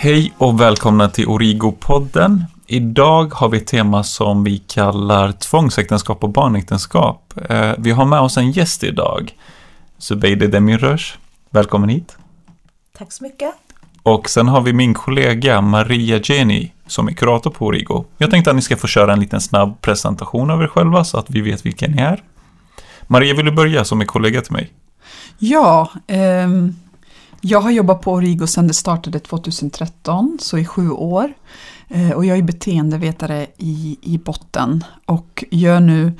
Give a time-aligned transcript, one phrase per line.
[0.00, 2.44] Hej och välkomna till Origo-podden.
[2.66, 7.32] Idag har vi ett tema som vi kallar tvångsäktenskap och barnäktenskap.
[7.48, 9.34] Eh, vi har med oss en gäst idag,
[9.98, 11.18] Zubeide Demirörs.
[11.50, 12.16] Välkommen hit.
[12.98, 13.54] Tack så mycket.
[14.02, 18.04] Och sen har vi min kollega Maria Jenny som är kurator på Origo.
[18.18, 21.18] Jag tänkte att ni ska få köra en liten snabb presentation av er själva så
[21.18, 22.22] att vi vet vilka ni är.
[23.06, 24.72] Maria, vill du börja som är kollega till mig?
[25.38, 26.74] Ja, ehm,
[27.40, 31.32] jag har jobbat på Origo sedan det startade 2013, så i sju år.
[31.88, 36.12] Eh, och jag är beteendevetare i, i botten och gör nu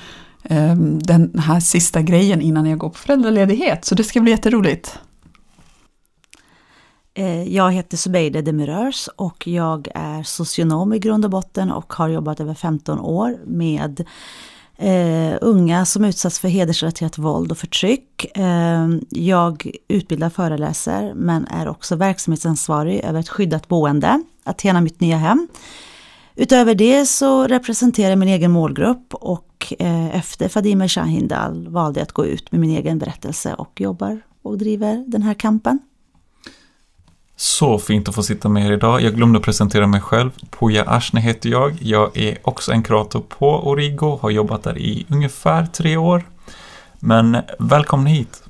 [0.43, 4.99] eh, den här sista grejen innan jag går på föräldraledighet, så det ska bli jätteroligt.
[7.15, 12.09] Eh, jag heter Subeide Demirörs och jag är socionom i grund och botten och har
[12.09, 14.05] jobbat över 15 år med
[14.79, 18.37] eh, unga som utsatts för hedersrelaterat våld och förtryck.
[18.37, 25.17] Eh, jag utbildar föreläser men är också verksamhetsansvarig över ett skyddat boende, Athena mitt nya
[25.17, 25.48] hem.
[26.35, 32.05] Utöver det så representerar jag min egen målgrupp och eh, efter Fadime Shahindal valde jag
[32.05, 35.79] att gå ut med min egen berättelse och jobbar och driver den här kampen.
[37.41, 39.03] Så fint att få sitta med er idag.
[39.03, 40.31] Jag glömde presentera mig själv.
[40.50, 41.77] Poja Ashne heter jag.
[41.80, 46.22] Jag är också en kurator på Origo, har jobbat där i ungefär tre år.
[47.00, 48.42] Men välkommen hit!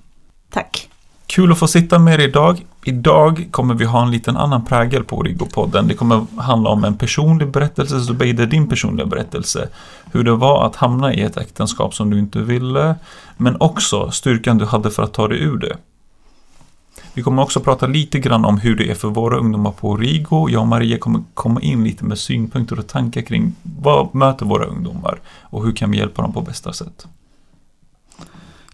[0.50, 0.88] Tack!
[1.26, 2.64] Kul att få sitta med er idag.
[2.84, 5.88] Idag kommer vi ha en liten annan prägel på Origo-podden.
[5.88, 9.68] Det kommer handla om en personlig berättelse, Zubeide, din personliga berättelse.
[10.12, 12.94] Hur det var att hamna i ett äktenskap som du inte ville,
[13.36, 15.76] men också styrkan du hade för att ta dig ur det.
[17.14, 20.48] Vi kommer också prata lite grann om hur det är för våra ungdomar på Rigo.
[20.50, 24.64] Jag och Maria kommer komma in lite med synpunkter och tankar kring vad möter våra
[24.64, 27.06] ungdomar och hur kan vi hjälpa dem på bästa sätt.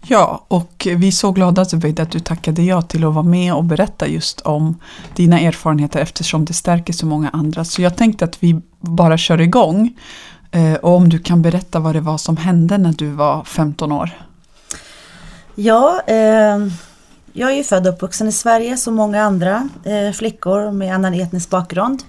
[0.07, 3.53] Ja, och vi är så glada Zubeida att du tackade ja till att vara med
[3.53, 4.79] och berätta just om
[5.15, 7.65] dina erfarenheter eftersom det stärker så många andra.
[7.65, 9.97] Så jag tänkte att vi bara kör igång.
[10.51, 13.91] Eh, och om du kan berätta vad det var som hände när du var 15
[13.91, 14.09] år.
[15.55, 16.57] Ja, eh
[17.37, 21.13] jag är ju född och uppvuxen i Sverige som många andra eh, flickor med annan
[21.13, 22.03] etnisk bakgrund.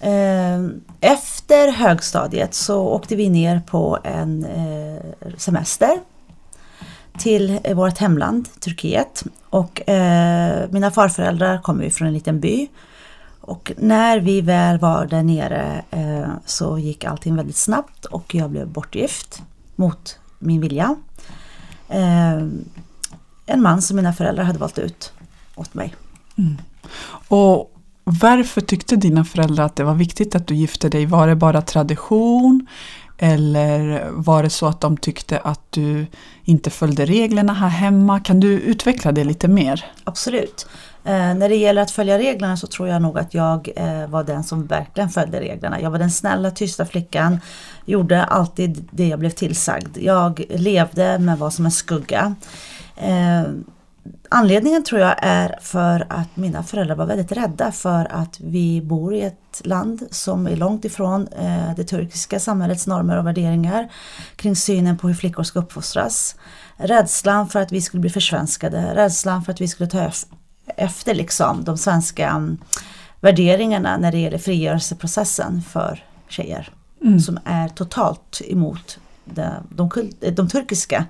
[0.00, 0.64] Eh,
[1.00, 6.00] efter högstadiet så åkte vi ner på en eh, semester
[7.18, 9.24] till eh, vårt hemland, Turkiet.
[9.50, 12.68] Och eh, mina farföräldrar kommer ju från en liten by.
[13.40, 18.50] Och när vi väl var där nere eh, så gick allting väldigt snabbt och jag
[18.50, 19.42] blev bortgift
[19.76, 20.96] mot min vilja
[21.88, 22.38] eh,
[23.46, 25.12] en man som mina föräldrar hade valt ut
[25.54, 25.94] åt mig.
[26.38, 26.56] Mm.
[27.28, 27.70] Och
[28.04, 31.06] varför tyckte dina föräldrar att det var viktigt att du gifte dig?
[31.06, 32.66] Var det bara tradition?
[33.18, 36.06] Eller var det så att de tyckte att du
[36.44, 38.20] inte följde reglerna här hemma?
[38.20, 39.84] Kan du utveckla det lite mer?
[40.04, 40.66] Absolut.
[41.04, 44.24] Eh, när det gäller att följa reglerna så tror jag nog att jag eh, var
[44.24, 45.80] den som verkligen följde reglerna.
[45.80, 47.40] Jag var den snälla, tysta flickan,
[47.84, 49.98] gjorde alltid det jag blev tillsagd.
[49.98, 52.34] Jag levde med vad som en skugga.
[52.96, 53.44] Eh,
[54.28, 59.14] anledningen tror jag är för att mina föräldrar var väldigt rädda för att vi bor
[59.14, 63.92] i ett land som är långt ifrån eh, det turkiska samhällets normer och värderingar
[64.36, 66.36] kring synen på hur flickor ska uppfostras.
[66.76, 70.10] Rädslan för att vi skulle bli försvenskade, rädslan för att vi skulle ta
[70.76, 72.58] efter liksom de svenska um,
[73.20, 76.70] värderingarna när det gäller frigörelseprocessen för tjejer.
[77.02, 77.20] Mm.
[77.20, 79.90] Som är totalt emot de, de,
[80.32, 81.06] de turkiska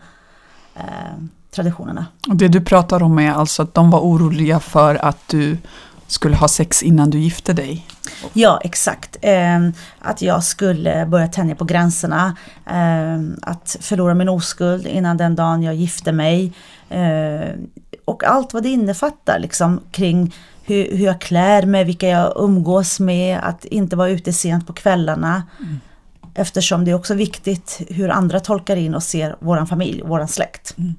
[0.75, 1.15] eh,
[1.55, 2.07] traditionerna.
[2.29, 5.59] Och det du pratar om är alltså att de var oroliga för att du
[6.07, 7.87] skulle ha sex innan du gifte dig?
[8.33, 9.17] Ja, exakt.
[9.23, 9.69] Eh,
[10.01, 12.37] att jag skulle börja tänja på gränserna.
[12.67, 16.53] Eh, att förlora min oskuld innan den dagen jag gifte mig.
[16.89, 17.51] Eh,
[18.05, 20.35] och allt vad det innefattar liksom kring
[20.65, 24.73] hur, hur jag klär mig, vilka jag umgås med, att inte vara ute sent på
[24.73, 25.43] kvällarna.
[25.61, 25.81] Mm.
[26.35, 30.75] Eftersom det är också viktigt hur andra tolkar in och ser våran familj, våran släkt.
[30.79, 30.95] Mm.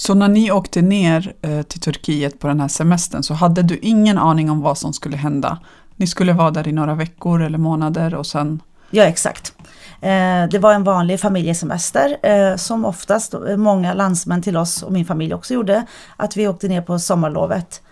[0.00, 3.78] Så när ni åkte ner eh, till Turkiet på den här semestern så hade du
[3.82, 5.58] ingen aning om vad som skulle hända?
[5.96, 8.62] Ni skulle vara där i några veckor eller månader och sen?
[8.90, 9.54] Ja exakt.
[10.00, 15.04] Eh, det var en vanlig familjesemester eh, som oftast många landsmän till oss och min
[15.04, 15.86] familj också gjorde.
[16.16, 17.82] Att vi åkte ner på sommarlovet.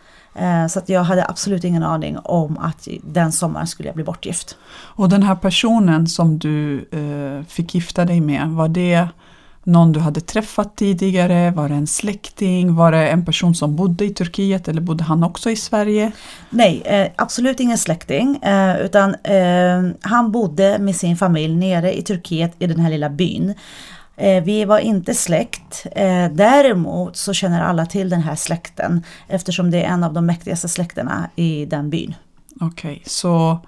[0.71, 4.57] Så att jag hade absolut ingen aning om att den sommaren skulle jag bli bortgift.
[4.71, 6.89] Och den här personen som du
[7.49, 9.09] fick gifta dig med, var det
[9.69, 11.51] någon du hade träffat tidigare?
[11.51, 12.75] Var det en släkting?
[12.75, 16.13] Var det en person som bodde i Turkiet eller bodde han också i Sverige?
[16.51, 18.37] Nej, eh, absolut ingen släkting.
[18.37, 23.11] Eh, utan eh, han bodde med sin familj nere i Turkiet i den här lilla
[23.11, 23.55] byn.
[24.45, 25.87] Vi var inte släkt.
[26.33, 30.69] Däremot så känner alla till den här släkten eftersom det är en av de mäktigaste
[30.69, 32.15] släkterna i den byn.
[32.61, 33.59] Okej, så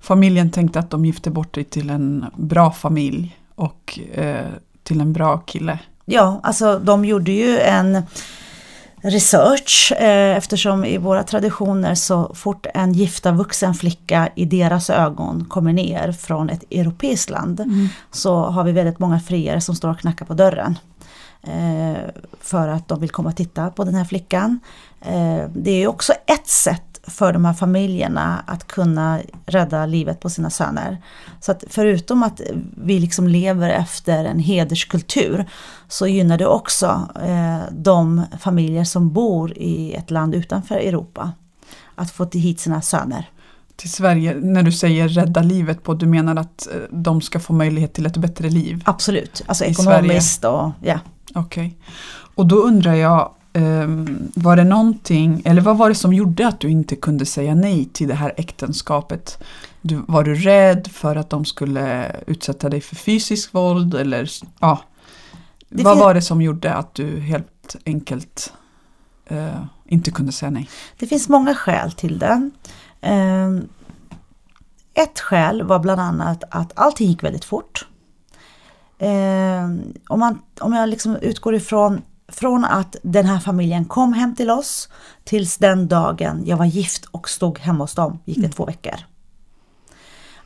[0.00, 3.98] familjen tänkte att de gifte bort dig till en bra familj och
[4.90, 5.78] till en bra kille.
[6.04, 8.02] Ja, alltså de gjorde ju en
[9.02, 15.44] research eh, eftersom i våra traditioner så fort en gifta vuxen flicka i deras ögon
[15.48, 17.88] kommer ner från ett europeiskt land Mm.
[18.10, 20.78] så har vi väldigt många friare som står och knackar på dörren.
[21.42, 21.98] Eh,
[22.40, 24.60] för att de vill komma och titta på den här flickan.
[25.00, 30.20] Eh, det är ju också ett sätt för de här familjerna att kunna rädda livet
[30.20, 31.02] på sina söner.
[31.40, 32.40] Så att förutom att
[32.84, 35.46] vi liksom lever efter en hederskultur
[35.88, 41.32] så gynnar det också eh, de familjer som bor i ett land utanför Europa
[41.94, 43.30] att få till hit sina söner.
[43.76, 47.52] Till Sverige, när du säger rädda livet på, du menar att eh, de ska få
[47.52, 48.82] möjlighet till ett bättre liv?
[48.86, 50.98] Absolut, alltså ekonomiskt och ja.
[51.34, 51.78] Okej.
[52.34, 56.60] Och då undrar jag, ehm, var det någonting, eller vad var det som gjorde att
[56.60, 59.42] du inte kunde säga nej till det här äktenskapet?
[59.82, 64.28] Du, var du rädd för att de skulle utsätta dig för fysisk våld eller
[64.60, 64.80] ja?
[65.68, 68.52] Det vad var det som gjorde att du helt enkelt
[69.26, 70.68] eh, inte kunde säga nej?
[70.98, 72.50] Det finns många skäl till det.
[73.00, 73.50] Eh,
[74.94, 77.86] Ett skäl var bland annat att allting gick väldigt fort.
[78.98, 79.64] Eh,
[80.08, 82.02] Om, man, om jag liksom utgår ifrån
[82.32, 84.88] från att den här familjen kom hem till oss
[85.24, 88.94] tills den dagen jag var gift och stod hemma hos dem gick det två veckor.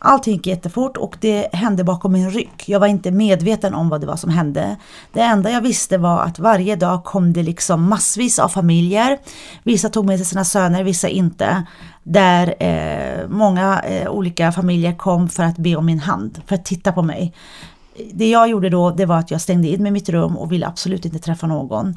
[0.06, 2.64] Allting gick jättefort och det hände bakom min rygg.
[2.66, 4.76] Jag var inte medveten om vad det var som hände.
[5.12, 9.18] Det enda jag visste var att varje dag kom det liksom massvis av familjer.
[9.62, 11.66] Vissa tog med sig sina söner, vissa inte.
[12.02, 16.64] Där eh, många eh, olika familjer kom för att be om min hand, för att
[16.64, 17.34] titta på mig.
[18.12, 20.52] Det jag gjorde då det var att jag stängde in mig i mitt rum och
[20.52, 21.94] ville absolut inte träffa någon.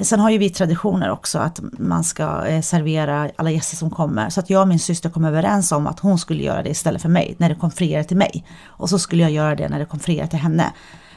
[0.00, 4.30] Sen har ju vi traditioner också att man ska eh, servera alla gäster som kommer.
[4.30, 7.02] Så att jag och min syster kom överens om att hon skulle göra det istället
[7.02, 8.44] för mig när det kom friare till mig.
[8.66, 10.72] Och så skulle jag göra det när det kom friare till henne.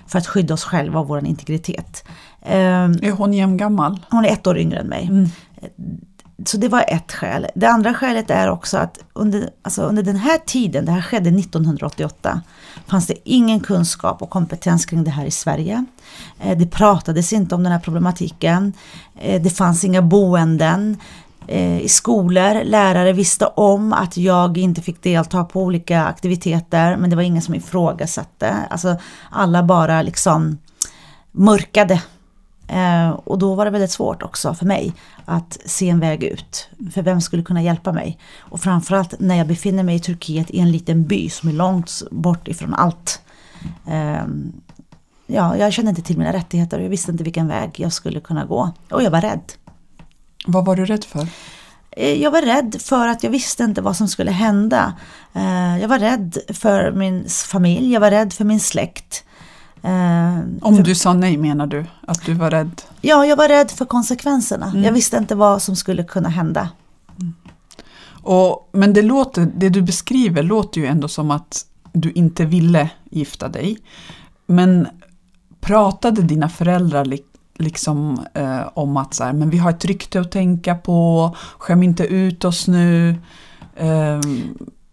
[0.07, 2.03] För att skydda oss själva och vår integritet.
[2.41, 3.99] Ehm, Är hon jämngammal?
[4.09, 5.07] hon är ett år yngre än mig.
[5.07, 5.29] Mm.
[6.45, 7.47] Så det var ett skäl.
[7.55, 11.29] Det andra skälet är också att under, alltså under den här tiden, det här skedde
[11.29, 12.41] 1988,
[12.87, 15.85] fanns det ingen kunskap och kompetens kring det här i Sverige.
[16.39, 18.73] Eh, det pratades inte om den här problematiken.
[19.19, 20.97] Eh, det fanns inga boenden.
[21.47, 27.09] Eh, I skolor, lärare visste om att jag inte fick delta på olika aktiviteter men
[27.09, 28.55] det var ingen som ifrågasatte.
[28.69, 28.95] Alltså
[29.29, 30.57] alla bara liksom
[31.31, 32.01] mörkade
[32.71, 34.93] Eh, och då var det väldigt svårt också för mig
[35.25, 36.69] att se en väg ut.
[36.93, 38.19] För vem skulle kunna hjälpa mig?
[38.39, 42.01] Och framförallt när jag befinner mig i Turkiet i en liten by som är långt
[42.11, 43.21] bort ifrån allt.
[43.87, 44.23] Eh,
[45.27, 48.19] ja, jag kände inte till mina rättigheter och jag visste inte vilken väg jag skulle
[48.19, 48.71] kunna gå.
[48.91, 49.51] Och jag var rädd.
[50.45, 51.27] Vad var du rädd för?
[51.91, 54.93] Eh, Jag var rädd för att jag visste inte vad som skulle hända.
[55.81, 59.23] Jag var rädd för min familj, jag var rädd för min släkt.
[59.83, 61.85] Eh, Om för- du sa nej menar du?
[62.07, 62.81] Att du var rädd?
[63.01, 64.65] Ja, jag var rädd för konsekvenserna.
[64.67, 64.83] Mm.
[64.83, 66.69] Jag visste inte vad som skulle kunna hända.
[68.23, 72.89] Och, men det, låter, det du beskriver låter ju ändå som att du inte ville
[73.11, 73.77] gifta dig.
[74.45, 74.87] Men
[75.61, 77.19] pratade dina föräldrar li,
[77.57, 81.83] liksom eh, om att så här, men vi har ett rykte att tänka på, skäm
[81.83, 83.15] inte ut oss nu.
[83.75, 84.19] Eh,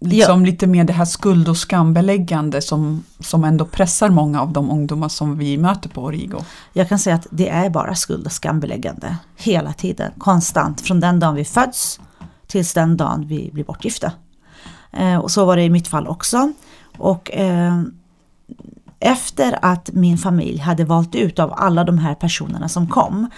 [0.01, 4.71] liksom lite mer det här skuld och skambeläggande som, som ändå pressar många av de
[4.71, 6.39] ungdomar som vi möter på Origo.
[6.73, 9.17] Jag kan säga att det är bara skuld och skambeläggande.
[9.37, 10.81] Hela tiden, konstant.
[10.81, 12.01] Från den dagen vi föds
[12.47, 14.13] tills den dagen vi blir bortgifta.
[14.93, 16.53] Eh, och så var det i mitt fall också.
[16.99, 17.83] Och eh,
[19.01, 23.31] efter att min familj hade valt ut av alla de här personerna som kom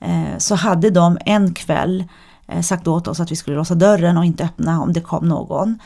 [0.00, 2.04] eh, så hade de en kväll
[2.50, 5.28] Eh, sagt åt oss att vi skulle låsa dörren och inte öppna om det kom
[5.28, 5.78] någon.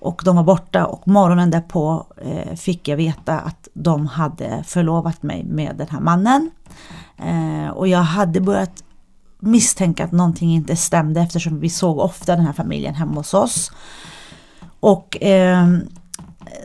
[0.00, 5.22] Och de var borta och morgonen därpå eh, fick jag veta att de hade förlovat
[5.22, 6.50] mig med den här mannen.
[7.16, 8.82] Eh, och jag hade börjat
[9.40, 13.72] misstänka att någonting inte stämde eftersom vi såg ofta den här familjen hemma hos oss.
[14.80, 15.66] Och eh,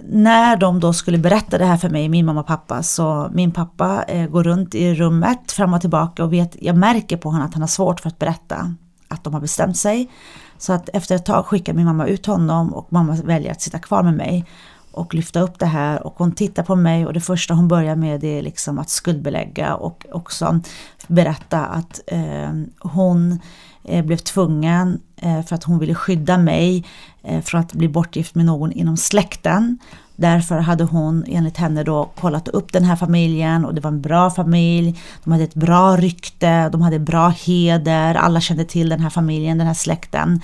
[0.09, 3.51] när de då skulle berätta det här för mig, min mamma och pappa, så min
[3.51, 7.45] pappa eh, går runt i rummet fram och tillbaka och vet, jag märker på honom
[7.45, 8.75] att han har svårt för att berätta
[9.13, 10.09] att de har bestämt sig.
[10.57, 13.79] Så att efter ett tag skickar min mamma ut honom och mamma väljer att sitta
[13.79, 14.45] kvar med mig
[14.91, 17.95] och lyfta upp det här och hon tittar på mig och det första hon börjar
[17.95, 20.59] med är liksom att skuldbelägga och också
[21.07, 23.39] berätta att eh, hon
[23.83, 26.85] eh, blev tvungen eh, för att hon ville skydda mig
[27.23, 29.79] eh, från att bli bortgift med någon inom släkten.
[30.15, 34.01] Därför hade hon enligt henne då kollat upp den här familjen och det var en
[34.01, 35.01] bra familj.
[35.23, 39.57] De hade ett bra rykte, de hade bra heder, alla kände till den här familjen,
[39.57, 40.41] den här släkten.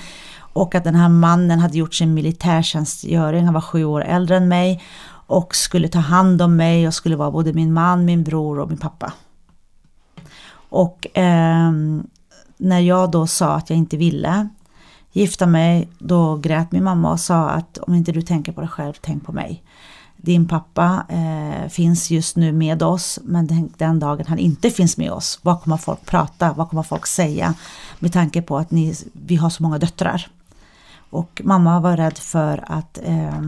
[0.54, 4.48] Och att den här mannen hade gjort sin militärtjänstgöring, han var sju år äldre än
[4.48, 4.84] mig
[5.28, 8.70] och skulle ta hand om mig och skulle vara både min man, min bror och
[8.70, 9.14] min pappa.
[10.70, 11.72] Och eh,
[12.58, 14.50] när jag då sa att jag inte ville
[15.12, 18.70] gifta mig, då grät min mamma och sa att om inte du tänker på dig
[18.70, 19.64] själv, tänk på mig.
[20.18, 24.98] Din pappa eh, finns just nu med oss, men den, den, dagen han inte finns
[24.98, 27.54] med oss, vad kommer folk prata, vad kommer folk säga?
[28.00, 30.28] Med tanke på att ni, vi har så många döttrar.
[31.10, 33.42] Och mamma var rädd för att eh,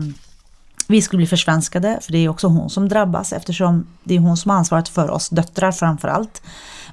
[0.88, 4.36] vi skulle bli försvenskade, för det är också hon som drabbas eftersom det är hon
[4.36, 6.42] som har ansvaret för oss döttrar framförallt.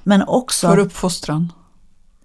[0.03, 0.67] Men också...
[0.67, 1.51] För uppfostran?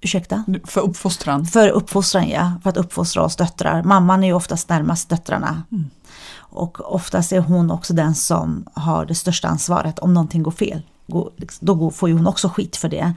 [0.04, 0.44] Ursäkta?
[0.64, 1.46] För uppfostran?
[1.46, 2.52] För uppfostran, ja.
[2.62, 3.82] För att uppfostra oss döttrar.
[3.82, 5.62] Mamman är ju oftast närmast döttrarna.
[5.72, 5.90] Mm.
[6.36, 10.82] Och oftast är hon också den som har det största ansvaret om någonting går fel.
[11.60, 13.12] Då får ju hon också skit för det.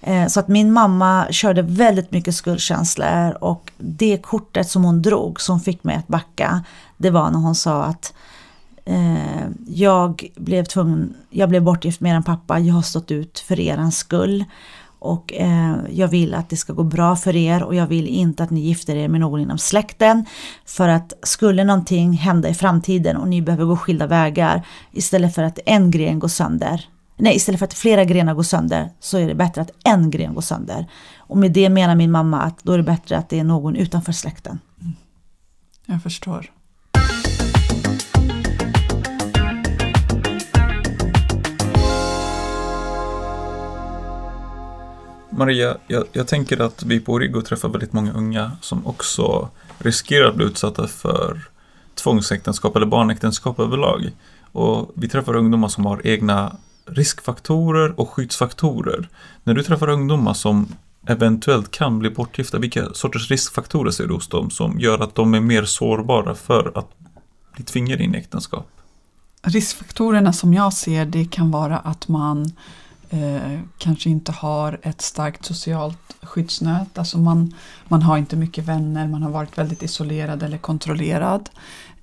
[0.00, 5.40] Eh, så att min mamma körde väldigt mycket skuldkänslor och det kortet som hon drog
[5.40, 6.64] som fick mig att backa
[6.96, 8.14] det var när hon sa att
[8.84, 13.60] eh, jag blev tvungen, jag blev bortgift med en pappa, jag har stått ut för
[13.60, 14.44] er skull
[15.02, 18.42] och eh, jag vill att det ska gå bra för er och jag vill inte
[18.42, 20.24] att ni gifter er med någon inom släkten.
[20.66, 25.42] För att skulle någonting hända i framtiden och ni behöver gå skilda vägar istället för
[25.42, 29.28] att en gren går sönder Nej, istället för att flera grenar går sönder så är
[29.28, 30.86] det bättre att en gren går sönder.
[31.16, 33.76] Och med det menar min mamma att då är det bättre att det är någon
[33.76, 34.58] utanför släkten.
[34.80, 34.92] Mm.
[35.86, 36.50] Jag förstår.
[45.36, 49.48] Maria, jag, jag, tänker att vi på Origo träffar väldigt många unga som också
[49.78, 51.40] riskerar att bli utsatta för
[51.94, 54.10] tvångsäktenskap eller barnäktenskap överlag.
[54.52, 59.08] Och vi träffar ungdomar som har egna riskfaktorer och skyddsfaktorer.
[59.44, 60.68] När du träffar ungdomar som
[61.06, 65.34] eventuellt kan bli bortgifta, vilka sorters riskfaktorer ser du hos dem som gör att de
[65.34, 66.88] är mer sårbara för att
[67.54, 68.68] bli tvingade in i äktenskap?
[69.42, 72.52] Riskfaktorerna som jag ser det kan vara att man
[73.12, 76.98] eh, kanske inte har ett starkt socialt skyddsnät.
[76.98, 77.54] Alltså man,
[77.88, 81.50] man har inte mycket vänner, man har varit väldigt isolerad eller kontrollerad.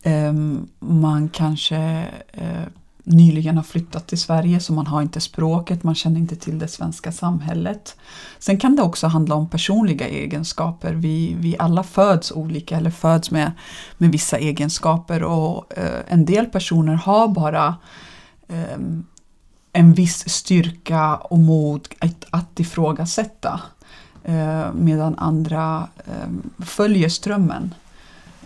[0.01, 0.33] Eh,
[0.79, 2.63] man kanske eh,
[3.03, 6.67] nyligen har flyttat till Sverige så man har inte språket, man känner inte till det
[6.67, 7.95] svenska samhället.
[8.39, 10.93] Sen kan det också handla om personliga egenskaper.
[10.93, 13.51] Vi, vi alla föds olika eller föds med,
[13.97, 17.75] med vissa egenskaper och eh, en del personer har bara
[18.47, 18.77] eh,
[19.79, 23.61] en viss styrka och mod att, att ifrågasätta
[24.23, 27.73] eh, medan andra eh, följer strömmen.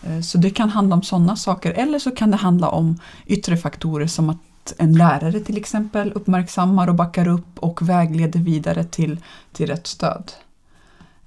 [0.03, 3.57] Eh, så det kan handla om sådana saker eller så kan det handla om yttre
[3.57, 9.19] faktorer som att en lärare till exempel uppmärksammar och backar upp och vägleder vidare till,
[9.51, 10.31] till rätt stöd.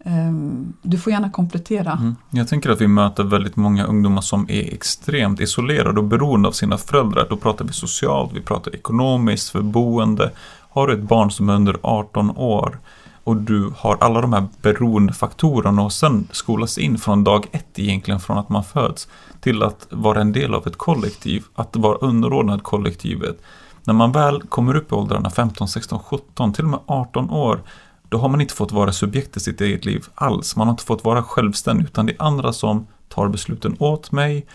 [0.07, 1.93] Ehm, du får gärna komplettera.
[1.93, 2.17] Mm.
[2.31, 6.53] Jag tänker att vi möter väldigt många ungdomar som är extremt isolerade och beroende av
[6.53, 7.27] sina föräldrar.
[7.31, 10.31] Då pratar vi socialt, vi pratar ekonomiskt, för boende.
[10.71, 12.79] Har du ett barn som är under 18 år
[13.25, 18.21] och du har alla de här beroendefaktorerna och sen skolas in från dag ett egentligen
[18.21, 19.09] från att man föds
[19.41, 23.43] till att vara en del av ett kollektiv, att vara underordnad kollektivet.
[23.85, 27.61] När man väl kommer upp i åldrarna 15, 16, 17, till och med 18 år,
[28.09, 30.57] då har man inte fått vara subjekt i sitt eget liv alls.
[30.57, 34.47] Man har inte fått vara självständig, utan det är andra som tar besluten åt mig.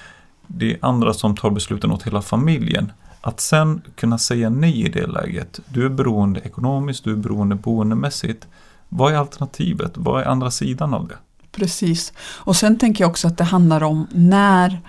[0.47, 2.91] Det är andra som tar besluten åt hela familjen.
[3.21, 7.55] Att sen kunna säga nej i det läget, du är beroende ekonomiskt, du är beroende
[7.55, 8.47] boendemässigt.
[8.89, 9.91] Vad är alternativet?
[9.95, 11.17] Vad är andra sidan av det?
[11.51, 12.13] Precis.
[12.19, 14.79] Och sen tänker jag också att det handlar om när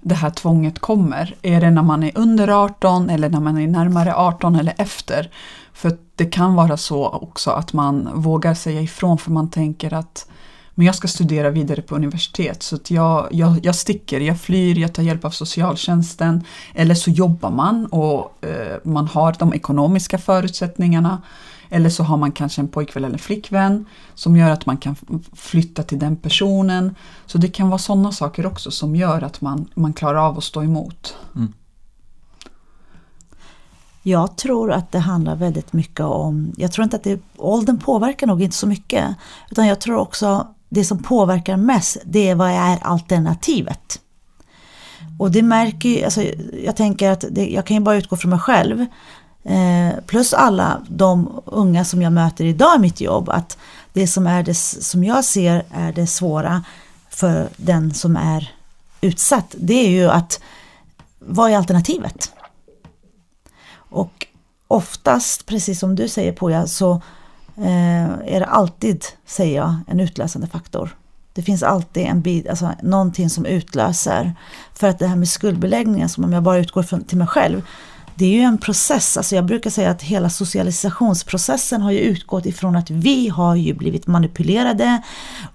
[0.00, 1.34] det här tvånget kommer.
[1.42, 5.30] Är det när man är under 18 eller när man är närmare 18 eller efter?
[5.72, 10.26] För det kan vara så också att man vågar säga ifrån för man tänker att
[10.74, 14.78] men jag ska studera vidare på universitet så att jag, jag, jag sticker, jag flyr,
[14.78, 16.44] jag tar hjälp av socialtjänsten.
[16.74, 21.22] Eller så jobbar man och eh, man har de ekonomiska förutsättningarna.
[21.68, 24.96] Eller så har man kanske en pojkvän eller flickvän som gör att man kan
[25.32, 26.94] flytta till den personen.
[27.26, 30.44] Så det kan vara sådana saker också som gör att man, man klarar av att
[30.44, 31.16] stå emot.
[31.36, 31.52] Mm.
[34.02, 38.26] Jag tror att det handlar väldigt mycket om, jag tror inte att det, åldern påverkar
[38.26, 39.04] nog inte så mycket.
[39.50, 44.00] Utan jag tror också det som påverkar mest, det är vad är alternativet?
[45.18, 46.22] Och det märker ju, alltså,
[46.64, 48.86] jag tänker att det, jag kan ju bara utgå från mig själv.
[49.44, 53.58] Eh, plus alla de unga som jag möter idag i mitt jobb, att
[53.92, 56.64] det som, är det som jag ser är det svåra
[57.10, 58.54] för den som är
[59.00, 60.40] utsatt, det är ju att
[61.18, 62.32] vad är alternativet?
[63.92, 64.26] Och
[64.68, 66.92] oftast, precis som du säger Poja, så
[67.56, 70.96] eh, är det alltid, säger jag, en utlösande faktor.
[71.32, 74.34] Det finns alltid en bit, alltså någonting som utlöser.
[74.74, 77.62] För att det här med skuldbeläggningen, som om jag bara utgår från, till mig själv,
[78.14, 79.16] det är ju en process.
[79.16, 83.74] Alltså jag brukar säga att hela socialisationsprocessen har ju utgått ifrån att vi har ju
[83.74, 85.02] blivit manipulerade,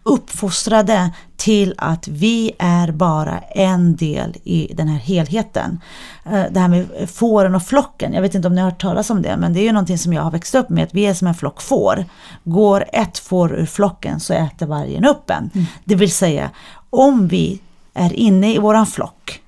[0.03, 5.81] uppfostrade till att vi är bara en del i den här helheten.
[6.25, 9.09] Eh, det här med fåren och flocken, jag vet inte om ni har hört talas
[9.09, 11.05] om det, men det är ju någonting som jag har växt upp med, att vi
[11.05, 12.05] är som en flock får.
[12.43, 15.49] Går ett får ur flocken så äter vargen upp en.
[15.53, 15.65] Mm.
[15.83, 16.49] Det vill säga,
[16.89, 17.61] om vi
[17.93, 19.41] är inne i våran flock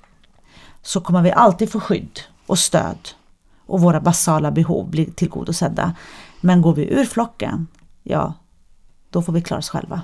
[0.82, 2.20] så kommer vi alltid få skydd
[2.50, 3.08] och stöd
[3.66, 5.94] och våra basala behov blir tillgodosedda.
[6.40, 7.66] Men går vi ur flocken,
[8.02, 8.34] ja,
[9.10, 10.02] då får vi klara oss själva.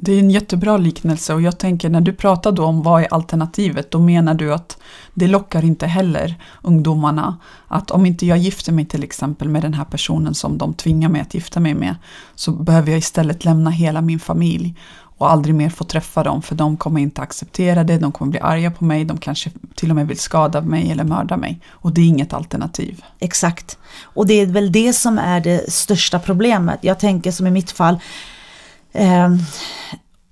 [0.00, 3.14] Det är en jättebra liknelse och jag tänker när du pratar då om vad är
[3.14, 4.78] alternativet, då menar du att
[5.14, 7.38] det lockar inte heller ungdomarna
[7.68, 11.08] att om inte jag gifter mig till exempel med den här personen som de tvingar
[11.08, 11.94] mig att gifta mig med
[12.34, 14.74] så behöver jag istället lämna hela min familj
[15.18, 18.40] och aldrig mer få träffa dem för de kommer inte acceptera det, de kommer bli
[18.40, 21.60] arga på mig, de kanske till och med vill skada mig eller mörda mig.
[21.70, 23.04] Och det är inget alternativ.
[23.18, 23.78] Exakt.
[24.02, 26.78] Och det är väl det som är det största problemet.
[26.82, 27.98] Jag tänker som i mitt fall,
[28.92, 29.38] Ehm,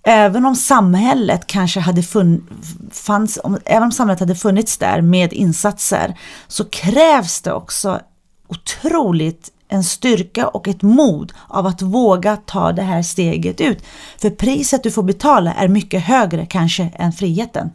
[0.03, 6.19] även om samhället kanske hade funnits, även om samhället hade funnits där med insatser
[6.49, 8.01] så krävs det också
[8.49, 13.85] otroligt en styrka och ett mod av att våga ta det här steget ut.
[14.19, 17.71] För priset du får betala är mycket högre kanske än friheten.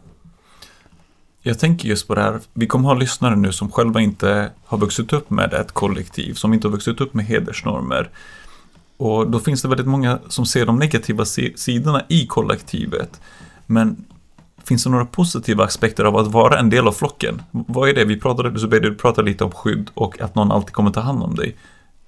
[1.42, 4.78] Jag tänker just på det här, vi kommer ha lyssnare nu som själva inte har
[4.78, 8.10] vuxit upp med ett kollektiv, som inte har vuxit upp med hedersnormer.
[9.00, 11.24] Och då finns det väldigt många som ser de negativa
[11.56, 13.20] sidorna i kollektivet.
[13.66, 14.04] Men
[14.64, 17.42] finns det några positiva aspekter av att vara en del av flocken?
[17.50, 18.04] Vad är det?
[18.04, 21.34] Vi pratade, du pratade lite om skydd och att någon alltid kommer ta hand om
[21.34, 21.56] dig.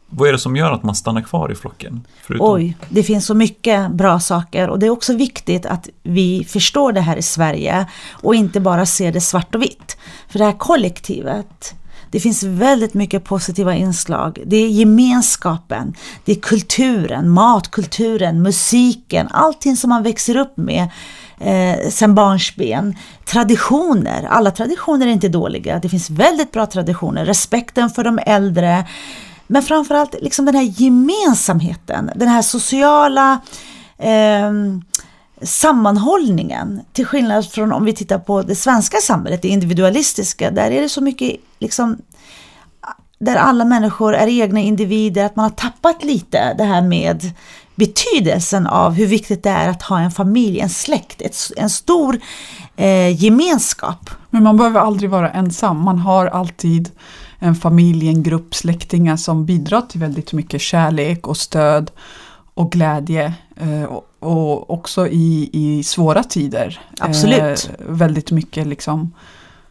[0.06, 2.06] Vad är det som gör att man stannar kvar i flocken?
[2.22, 2.46] Förutom...
[2.50, 6.92] Oj, det finns så mycket bra saker och det är också viktigt att vi förstår
[6.92, 9.96] det här i Sverige och inte bara ser det svart och vitt.
[10.28, 11.74] För det här kollektivet,
[12.12, 14.42] det finns väldigt mycket positiva inslag.
[14.46, 15.94] Det är gemenskapen,
[16.24, 20.88] det är kulturen, matkulturen, musiken, allting som man växer upp med
[21.40, 22.96] eh, sen barnsben.
[23.24, 25.78] Traditioner, alla traditioner är inte dåliga.
[25.78, 27.24] Det finns väldigt bra traditioner.
[27.24, 28.84] Respekten för de äldre,
[29.46, 33.40] men framförallt liksom den här gemensamheten, den här sociala
[33.98, 34.52] eh,
[35.44, 36.80] sammanhållningen.
[36.92, 40.88] Till skillnad från om vi tittar på det svenska samhället, det individualistiska, där är det
[40.88, 41.96] så mycket liksom
[43.18, 47.30] där alla människor är egna individer, att man har tappat lite det här med
[47.74, 52.20] betydelsen av hur viktigt det är att ha en familj, en släkt, ett, en stor
[52.76, 54.10] eh, gemenskap.
[54.30, 56.90] Men man behöver aldrig vara ensam, man har alltid
[57.38, 61.90] en familj, en grupp släktingar som bidrar till väldigt mycket kärlek och stöd
[62.54, 63.34] och glädje.
[63.56, 66.80] Eh, och också i, i svåra tider.
[67.00, 67.70] Absolut.
[67.78, 69.12] Eh, väldigt mycket liksom,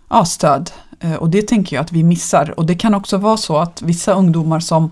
[0.10, 0.72] ja, stöd.
[1.00, 2.60] Eh, och det tänker jag att vi missar.
[2.60, 4.92] Och det kan också vara så att vissa ungdomar som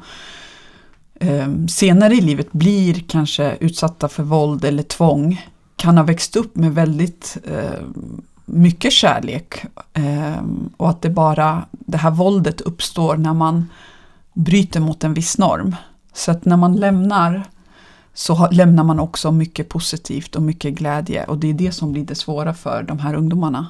[1.70, 5.46] senare i livet blir kanske utsatta för våld eller tvång
[5.76, 7.38] kan ha växt upp med väldigt
[8.50, 10.44] mycket kärlek eh,
[10.78, 13.70] och att det bara, det här våldet uppstår när man
[14.34, 15.76] bryter mot en viss norm.
[16.14, 17.44] Så att när man lämnar
[18.20, 22.06] så lämnar man också mycket positivt och mycket glädje och det är det som blir
[22.06, 23.68] det svåra för de här ungdomarna.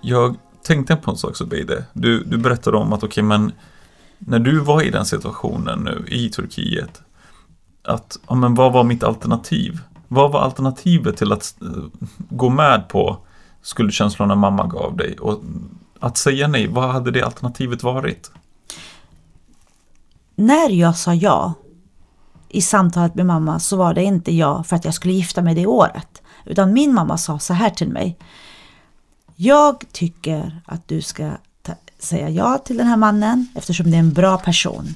[0.00, 1.84] Jag tänkte på en sak Zubeide.
[1.92, 3.52] Du, du berättade om att okej okay, men
[4.18, 7.02] när du var i den situationen nu i Turkiet,
[7.82, 9.80] att, ja, men vad var mitt alternativ?
[10.08, 11.84] Vad var alternativet till att uh,
[12.28, 13.26] gå med på
[13.66, 15.18] skuldkänslorna mamma gav dig?
[15.18, 15.42] Och
[16.00, 18.30] att säga nej, vad hade det alternativet varit?
[20.34, 21.54] När jag sa ja
[22.48, 25.54] i samtalet med mamma så var det inte jag för att jag skulle gifta mig
[25.54, 26.22] det året.
[26.44, 28.18] Utan min mamma sa så här till mig.
[29.36, 31.30] Jag tycker att du ska
[31.98, 34.94] säga ja till den här mannen eftersom det är en bra person.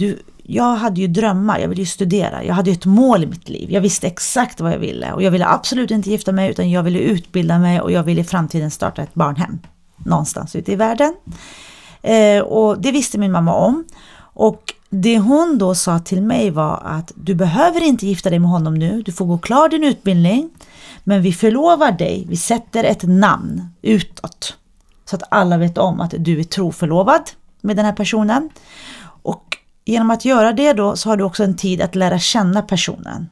[0.00, 3.26] Du, jag hade ju drömmar, jag ville ju studera, jag hade ju ett mål i
[3.26, 3.70] mitt liv.
[3.70, 6.82] Jag visste exakt vad jag ville och jag ville absolut inte gifta mig utan jag
[6.82, 9.58] ville utbilda mig och jag ville i framtiden starta ett barnhem
[9.96, 11.14] någonstans ute i världen.
[12.02, 13.84] Eh, och det visste min mamma om.
[14.20, 18.50] Och det hon då sa till mig var att du behöver inte gifta dig med
[18.50, 20.50] honom nu, du får gå klar din utbildning.
[21.04, 24.56] Men vi förlovar dig, vi sätter ett namn utåt.
[25.04, 27.22] Så att alla vet om att du är troförlovad
[27.60, 28.50] med den här personen.
[29.84, 33.28] Genom att göra det då så har du också en tid att lära känna personen.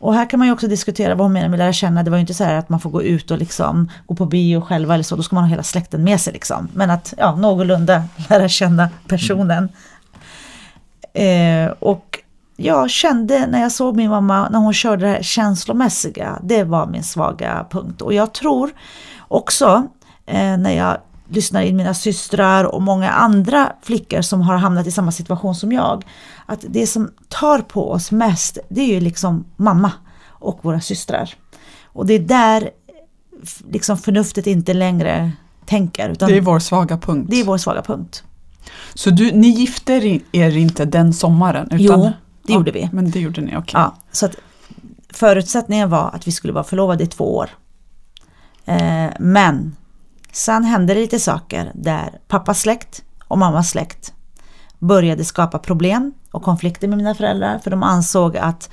[0.00, 2.02] Och här kan man ju också diskutera vad hon menar med lära känna.
[2.02, 4.26] Det var ju inte så här att man får gå ut och liksom gå på
[4.26, 5.16] bio själva eller så.
[5.16, 6.68] Då ska man ha hela släkten med sig liksom.
[6.74, 9.68] Men att ja, någorlunda lära känna personen.
[11.12, 12.18] Eh, och
[12.56, 16.38] jag kände när jag såg min mamma när hon körde det här känslomässiga.
[16.42, 18.02] Det var min svaga punkt.
[18.02, 18.70] Och jag tror
[19.28, 19.86] också
[20.26, 20.98] eh, när jag
[21.30, 25.72] lyssnar in mina systrar och många andra flickor som har hamnat i samma situation som
[25.72, 26.04] jag.
[26.46, 29.92] Att det som tar på oss mest det är ju liksom mamma
[30.26, 31.34] och våra systrar.
[31.84, 32.70] Och det är där
[33.70, 35.32] liksom förnuftet inte längre
[35.66, 36.14] tänker.
[36.18, 37.26] Det är vår svaga punkt.
[37.30, 38.22] Det är vår svaga punkt.
[38.94, 41.66] Så du, ni gifte er inte den sommaren?
[41.66, 42.12] Utan, jo, det
[42.52, 42.88] ja, gjorde vi.
[42.92, 43.58] Men det gjorde ni, okej.
[43.58, 43.80] Okay.
[43.80, 44.36] Ja, så att
[45.10, 47.50] förutsättningen var att vi skulle vara förlovade i två år.
[48.64, 49.76] Eh, men
[50.32, 54.12] Sen hände det lite saker där pappas släkt och mammas släkt
[54.78, 58.70] började skapa problem och konflikter med mina föräldrar för de ansåg att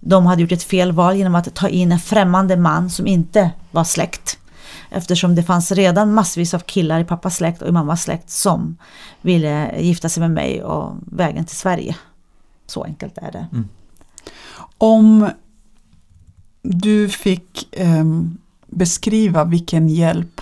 [0.00, 3.50] de hade gjort ett fel val genom att ta in en främmande man som inte
[3.70, 4.38] var släkt.
[4.90, 8.76] Eftersom det fanns redan massvis av killar i pappas släkt och i mammas släkt som
[9.20, 11.96] ville gifta sig med mig och vägen till Sverige.
[12.66, 13.46] Så enkelt är det.
[13.52, 13.68] Mm.
[14.78, 15.30] Om
[16.62, 18.04] du fick eh,
[18.66, 20.40] beskriva vilken hjälp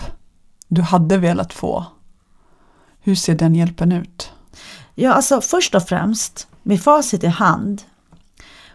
[0.75, 1.85] du hade velat få.
[3.01, 4.31] Hur ser den hjälpen ut?
[4.95, 7.81] Ja, alltså först och främst med facit i hand.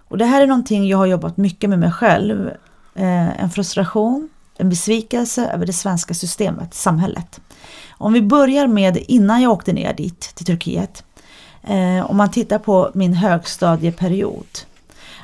[0.08, 2.50] Och det här är någonting jag har jobbat mycket med mig själv.
[2.94, 7.40] Eh, en frustration, en besvikelse över det svenska systemet, samhället.
[7.90, 11.04] Om vi börjar med innan jag åkte ner dit till Turkiet.
[11.62, 14.58] Eh, om man tittar på min högstadieperiod.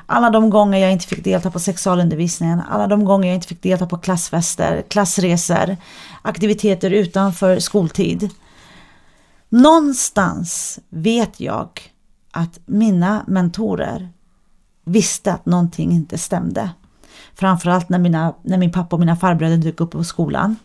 [0.06, 3.62] Alla de gånger jag inte fick delta på sexualundervisningen, alla de gånger jag inte fick
[3.62, 5.76] delta på klassfester, klassresor,
[6.22, 8.30] aktiviteter utanför skoltid.
[9.48, 11.68] Någonstans vet jag
[12.30, 14.08] att mina mentorer
[14.84, 16.70] visste att någonting inte stämde.
[17.34, 20.56] Framförallt när, mina, när min pappa och mina farbröder dök upp på skolan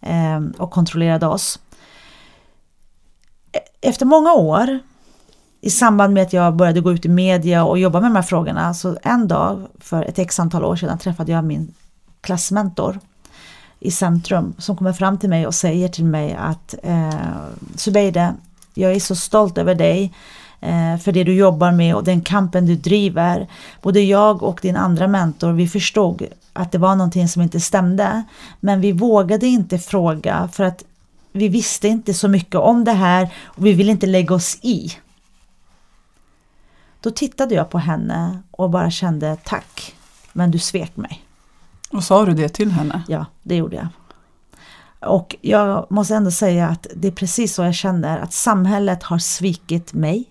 [0.00, 1.60] eh, och kontrollerade oss.
[3.52, 4.78] E-, efter många år
[5.60, 8.22] i samband med att jag började gå ut i media och jobba med de här
[8.22, 11.74] frågorna så en dag för ett x antal år sedan träffade jag min
[12.20, 12.98] klassmentor
[13.80, 17.10] i centrum som kommer fram till mig och säger till mig att eh,
[17.76, 18.34] Subeide,
[18.74, 20.14] jag är så stolt över dig
[20.60, 23.48] eh, för det du jobbar med och den kampen du driver.
[23.82, 28.22] Både jag och din andra mentor, vi förstod att det var någonting som inte stämde.
[28.60, 30.84] Men vi vågade inte fråga för att
[31.32, 34.92] vi visste inte så mycket om det här och vi ville inte lägga oss i.
[37.00, 39.94] Då tittade jag på henne och bara kände tack,
[40.32, 41.24] men du svek mig.
[41.92, 43.02] Och sa du det till henne?
[43.08, 43.88] Ja, det gjorde jag.
[45.10, 49.18] Och jag måste ändå säga att det är precis så jag känner att samhället har
[49.18, 50.24] svikit mig.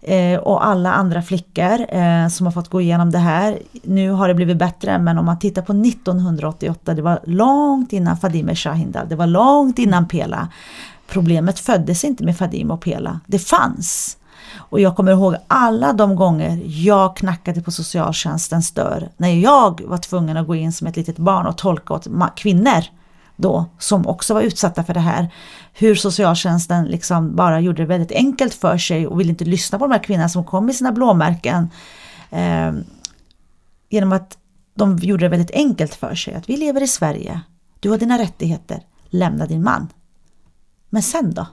[0.00, 3.58] Eh, och alla andra flickor eh, som har fått gå igenom det här.
[3.82, 8.16] Nu har det blivit bättre men om man tittar på 1988, det var långt innan
[8.16, 10.48] Fadime Shahindal, det var långt innan Pela.
[11.06, 14.16] Problemet föddes inte med Fadime och Pela, det fanns.
[14.56, 19.98] Och jag kommer ihåg alla de gånger jag knackade på socialtjänstens dörr när jag var
[19.98, 22.84] tvungen att gå in som ett litet barn och tolka åt kvinnor
[23.36, 25.34] då som också var utsatta för det här.
[25.72, 29.86] Hur socialtjänsten liksom bara gjorde det väldigt enkelt för sig och ville inte lyssna på
[29.86, 31.70] de här kvinnorna som kom med sina blåmärken.
[32.30, 32.72] Eh,
[33.88, 34.38] genom att
[34.74, 36.34] de gjorde det väldigt enkelt för sig.
[36.34, 37.40] Att vi lever i Sverige,
[37.80, 39.88] du har dina rättigheter, lämna din man.
[40.90, 41.46] Men sen då?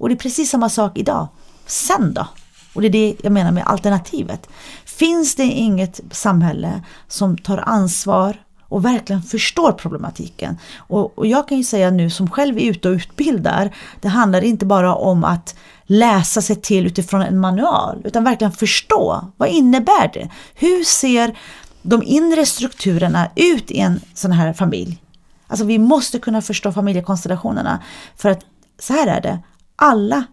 [0.00, 1.28] Och det är precis samma sak idag.
[1.66, 2.26] Sen då?
[2.74, 4.48] Och det är det jag menar med alternativet.
[4.84, 8.36] Finns det inget samhälle som tar ansvar
[8.68, 10.58] och verkligen förstår problematiken.
[10.76, 14.44] Och, och, jag kan ju säga nu som själv är ute och utbildar, det handlar
[14.44, 19.24] inte bara om att läsa sig till utifrån en manual, utan verkligen förstå.
[19.36, 20.28] Vad innebär det?
[20.54, 21.38] Hur ser
[21.82, 25.02] de inre strukturerna ut i en sån här familj?
[25.46, 27.78] Alltså vi måste kunna förstå familjekonstellationerna.
[28.16, 28.40] För att
[28.78, 29.38] så här är det,
[29.80, 30.24] alla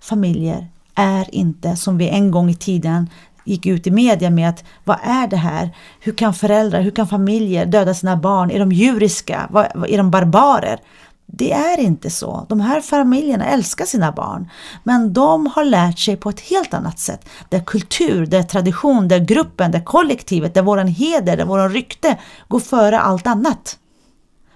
[0.00, 3.10] familjer är inte som vi en gång i tiden
[3.44, 5.70] gick ut i media med att vad är det här?
[6.00, 8.50] Hur kan föräldrar, hur kan familjer döda sina barn?
[8.50, 9.48] Är de djuriska?
[9.88, 10.80] Är de barbarer?
[11.26, 12.46] Det är inte så.
[12.48, 14.50] De här familjerna älskar sina barn.
[14.84, 17.28] Men de har lärt sig på ett helt annat sätt.
[17.48, 22.60] Där kultur, där tradition, där gruppen, där kollektivet, där våran heder, där våran rykte går
[22.60, 23.78] före allt annat.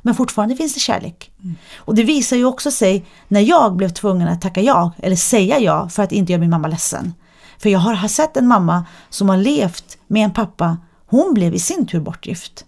[0.02, 1.32] Men fortfarande finns det kärlek.
[1.42, 1.56] Mm.
[1.76, 5.58] Och det visar ju också sig när jag blev tvungen att tacka ja, eller säga
[5.58, 7.14] ja för att inte göra min mamma ledsen.
[7.58, 11.58] För jag har sett en mamma som har levt med en pappa, hon blev i
[11.58, 12.64] sin tur bortgift.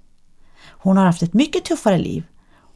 [0.68, 2.24] Hon har haft ett mycket tuffare liv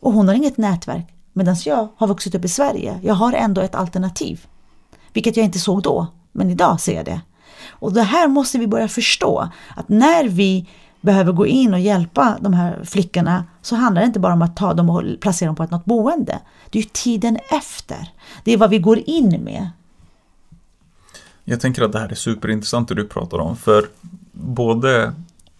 [0.00, 1.06] och hon har inget nätverk.
[1.32, 4.46] Medan jag har vuxit upp i Sverige, jag har ändå ett alternativ.
[5.12, 7.20] Vilket jag inte såg då, men idag ser jag det.
[7.68, 9.48] Och det här måste vi börja förstå.
[9.76, 10.68] Att när vi
[11.00, 14.56] behöver gå in och hjälpa de här flickorna så handlar det inte bara om att
[14.56, 16.40] ta dem och placera dem på ett något boende.
[16.70, 18.08] Det är ju tiden efter.
[18.44, 19.70] Det är vad vi går in med.
[21.44, 23.86] Jag tänker att det här är superintressant det du pratar om, för
[24.32, 25.12] både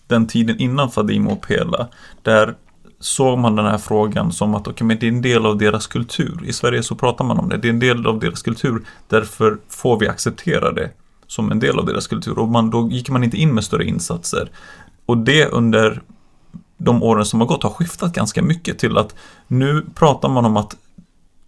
[0.07, 1.89] den tiden innan Fadime och Pela,
[2.23, 2.55] där
[3.01, 5.87] såg man den här frågan som att okay, men det är en del av deras
[5.87, 6.45] kultur.
[6.47, 9.59] I Sverige så pratar man om det, det är en del av deras kultur, därför
[9.69, 10.91] får vi acceptera det
[11.27, 12.39] som en del av deras kultur.
[12.39, 14.51] Och man, då gick man inte in med större insatser.
[15.07, 16.03] Och det under
[16.77, 19.15] de åren som har gått har skiftat ganska mycket till att
[19.47, 20.77] nu pratar man om att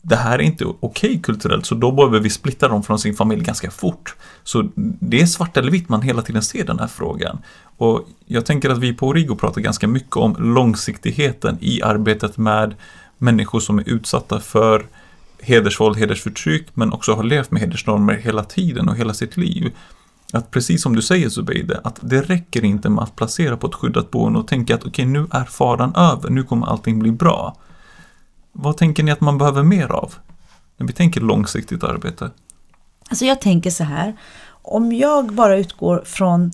[0.03, 3.15] det här är inte okej okay kulturellt, så då behöver vi splitta dem från sin
[3.15, 4.17] familj ganska fort.
[4.45, 7.39] Så det är svart eller vitt man hela tiden ser den här frågan.
[7.77, 12.75] Och jag tänker att vi på Origo pratar ganska mycket om långsiktigheten i arbetet med
[13.19, 14.87] människor som är utsatta för
[15.41, 19.73] hedersvåld, hedersförtryck, men också har levt med hedersnormer hela tiden och hela sitt liv.
[20.33, 23.75] Att precis som du säger Zubeide, att det räcker inte med att placera på ett
[23.75, 27.11] skyddat boende och tänka att okej, okay, nu är faran över, nu kommer allting bli
[27.11, 27.57] bra.
[28.53, 30.15] Vad tänker ni att man behöver mer av?
[30.77, 32.31] När vi tänker långsiktigt arbete.
[33.09, 34.17] Alltså jag tänker så här,
[34.63, 36.53] om jag bara utgår från,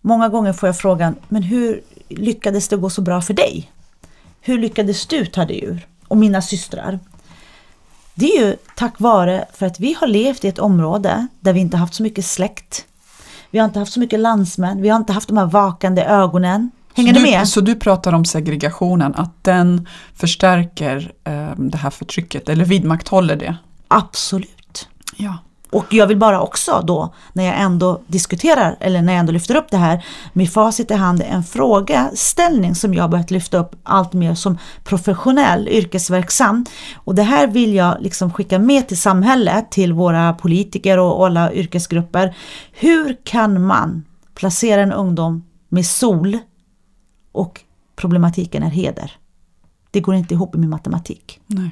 [0.00, 3.72] många gånger får jag frågan, men hur lyckades det gå så bra för dig?
[4.40, 5.86] Hur lyckades du ta dig ur?
[6.08, 6.98] Och mina systrar.
[8.14, 11.60] Det är ju tack vare för att vi har levt i ett område där vi
[11.60, 12.86] inte haft så mycket släkt.
[13.54, 16.70] Vi har inte haft så mycket landsmän, vi har inte haft de här vakande ögonen.
[16.94, 17.48] Hänger så du med?
[17.48, 23.56] Så du pratar om segregationen, att den förstärker eh, det här förtrycket eller vidmakthåller det?
[23.88, 24.88] Absolut.
[25.16, 25.38] Ja.
[25.74, 29.54] Och jag vill bara också då, när jag ändå diskuterar, eller när jag ändå lyfter
[29.56, 34.12] upp det här med facit i hand, en frågeställning som jag börjat lyfta upp allt
[34.12, 36.64] mer som professionell, yrkesverksam.
[36.94, 41.52] Och det här vill jag liksom skicka med till samhället, till våra politiker och alla
[41.52, 42.36] yrkesgrupper.
[42.72, 46.38] Hur kan man placera en ungdom med sol
[47.32, 47.60] och
[47.96, 49.12] problematiken är heder?
[49.90, 51.40] Det går inte ihop med matematik.
[51.46, 51.70] Nej.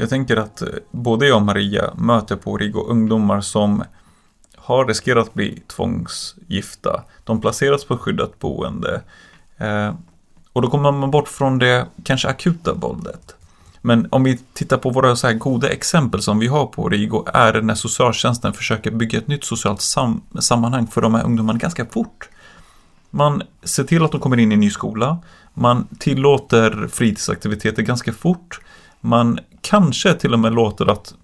[0.00, 3.84] Jag tänker att eh, både jag och Maria möter på Rigo ungdomar som
[4.56, 7.04] har riskerat att bli tvångsgifta.
[7.24, 9.02] De placeras på skyddat boende.
[9.56, 9.94] Eh,
[10.52, 13.34] och då kommer man bort från det kanske akuta våldet.
[13.80, 17.24] Men om vi tittar på våra så här goda exempel som vi har på Rigo
[17.34, 21.58] är det när socialtjänsten försöker bygga ett nytt socialt sam sammanhang för de här ungdomarna
[21.58, 22.28] ganska fort.
[23.10, 25.18] Man ser till att de kommer in i en ny skola.
[25.54, 28.60] Man tillåter fritidsaktiviteter ganska fort.
[29.00, 31.14] Man kanske till och med låter att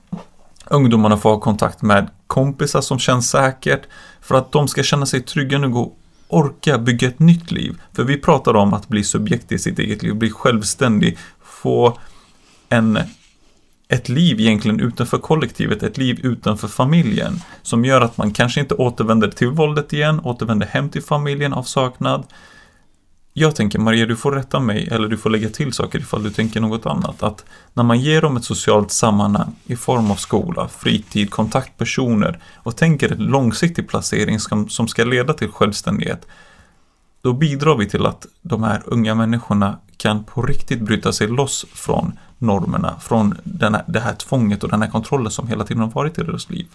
[0.70, 3.82] ungdomarna får ha kontakt med kompisar som känns säkert
[4.20, 7.80] för att de ska känna sig trygga nog och orka bygga ett nytt liv.
[7.92, 11.98] För vi pratar om att bli subjekt i sitt eget liv, bli självständig, få
[12.68, 12.98] en,
[13.88, 18.74] ett liv egentligen utanför kollektivet, ett liv utanför familjen som gör att man kanske inte
[18.74, 22.26] återvänder till våldet igen, återvänder hem till familjen av saknad
[23.38, 26.30] jag tänker Maria, du får rätta mig eller du får lägga till saker ifall du
[26.30, 27.22] tänker något annat.
[27.22, 27.44] Att
[27.74, 33.12] när man ger dem ett socialt sammanhang i form av skola, fritid, kontaktpersoner och tänker
[33.12, 36.26] en långsiktig placering som, som ska leda till självständighet.
[37.20, 41.66] Då bidrar vi till att de här unga människorna kan på riktigt bryta sig loss
[41.72, 45.90] från normerna, från här, det här tvånget och den här kontrollen som hela tiden har
[45.90, 46.66] varit i deras liv.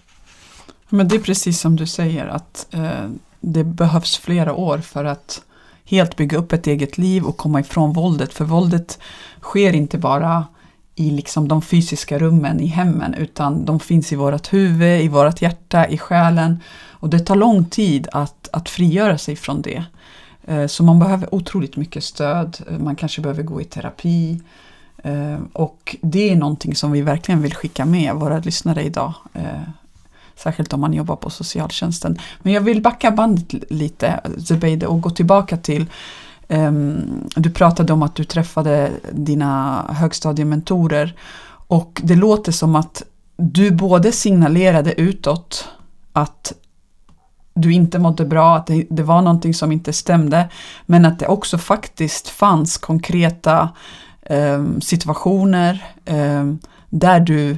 [0.89, 5.41] Men det är precis som du säger att eh, det behövs flera år för att
[5.91, 8.33] helt bygga upp ett eget liv och komma ifrån våldet.
[8.33, 8.99] För våldet
[9.41, 10.45] sker inte bara
[10.95, 15.41] i liksom de fysiska rummen i hemmen utan de finns i vårt huvud, i vårt
[15.41, 16.59] hjärta, i själen.
[16.89, 19.83] Och det tar lång tid att, att frigöra sig från det.
[20.47, 24.41] Eh, så man behöver otroligt mycket stöd, eh, man kanske behöver gå i terapi.
[25.03, 29.13] Eh, och det är någonting som vi verkligen vill skicka med våra lyssnare idag.
[30.35, 32.19] Särskilt om man jobbar på socialtjänsten.
[32.41, 35.85] Men jag vill backa bandet lite, Zubeide, och gå tillbaka till
[36.47, 37.03] um,
[37.35, 41.15] Du pratade om att du träffade dina högstadiementorer.
[41.67, 43.03] Och det låter som att
[43.37, 45.67] du både signalerade utåt
[46.13, 46.53] att
[47.53, 50.49] du inte mådde bra, att det, det, var någonting som inte stämde,
[50.85, 53.69] men att det också faktiskt fanns konkreta
[54.21, 56.53] eh, situationer eh,
[56.89, 57.57] där du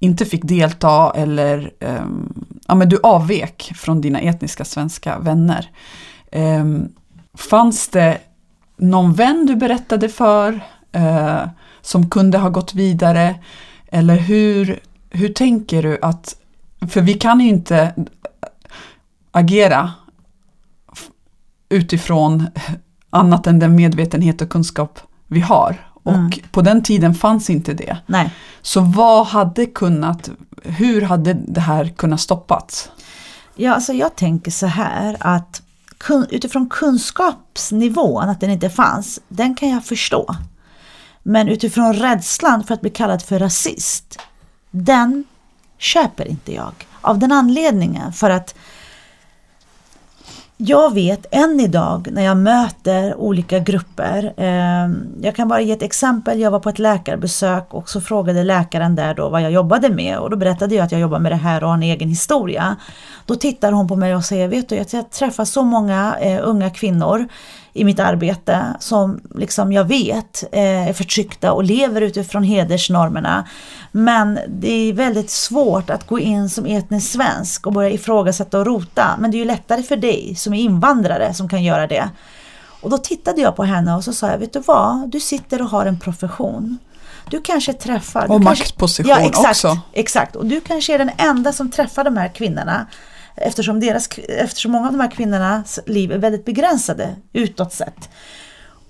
[0.00, 5.70] inte fick delta eller um, ja, men du avvek från dina etniska svenska vänner.
[6.32, 6.88] Um,
[7.34, 8.18] fanns det
[8.76, 10.52] någon vän du berättade för
[10.96, 11.48] uh,
[11.80, 13.34] som kunde ha gått vidare?
[13.86, 16.36] Eller hur, hur tänker du att,
[16.90, 17.94] för vi kan ju inte
[19.30, 19.92] agera
[21.68, 22.46] utifrån
[23.10, 26.30] annat än den medvetenhet och kunskap vi har och Mm.
[26.52, 27.96] på den tiden fanns inte det.
[28.06, 28.30] Nej.
[28.62, 30.30] Så vad hade kunnat,
[30.62, 32.90] hur hade det här kunnat stoppats?
[33.54, 35.62] Ja, alltså jag tänker så här att
[35.98, 40.36] kun, utifrån kunskapsnivån, att den inte fanns, den kan jag förstå.
[41.22, 44.18] Men utifrån rädslan för att bli kallad för rasist,
[44.70, 45.24] den
[45.78, 46.72] köper inte jag.
[47.00, 48.54] Av den anledningen, för att
[50.62, 54.32] jag vet än idag när jag möter olika grupper.
[54.36, 54.90] Eh,
[55.22, 56.40] jag kan bara ge ett exempel.
[56.40, 60.18] Jag var på ett läkarbesök och så frågade läkaren där då vad jag jobbade med
[60.18, 62.76] och då berättade jag att jag jobbar med det här och har en egen historia.
[63.26, 66.70] Då tittar hon på mig och säger, vet du jag träffar så många eh, unga
[66.70, 67.28] kvinnor
[67.72, 73.48] i mitt arbete som liksom jag vet eh, är förtryckta och lever utifrån hedersnormerna.
[73.92, 78.66] Men det är väldigt svårt att gå in som etnisk svensk och börja ifrågasätta och
[78.66, 79.16] rota.
[79.18, 82.10] Men det är ju lättare för dig som är invandrare som kan göra det.
[82.80, 85.10] Och då tittade jag på henne och så sa jag, vet du vad?
[85.10, 86.78] Du sitter och har en profession.
[87.30, 88.30] Du kanske träffar...
[88.30, 89.78] Och du kanske, maktposition ja, exakt, också.
[89.92, 92.86] Exakt, och du kanske är den enda som träffar de här kvinnorna
[93.36, 98.08] eftersom, deras, eftersom många av de här kvinnornas liv är väldigt begränsade utåt sett.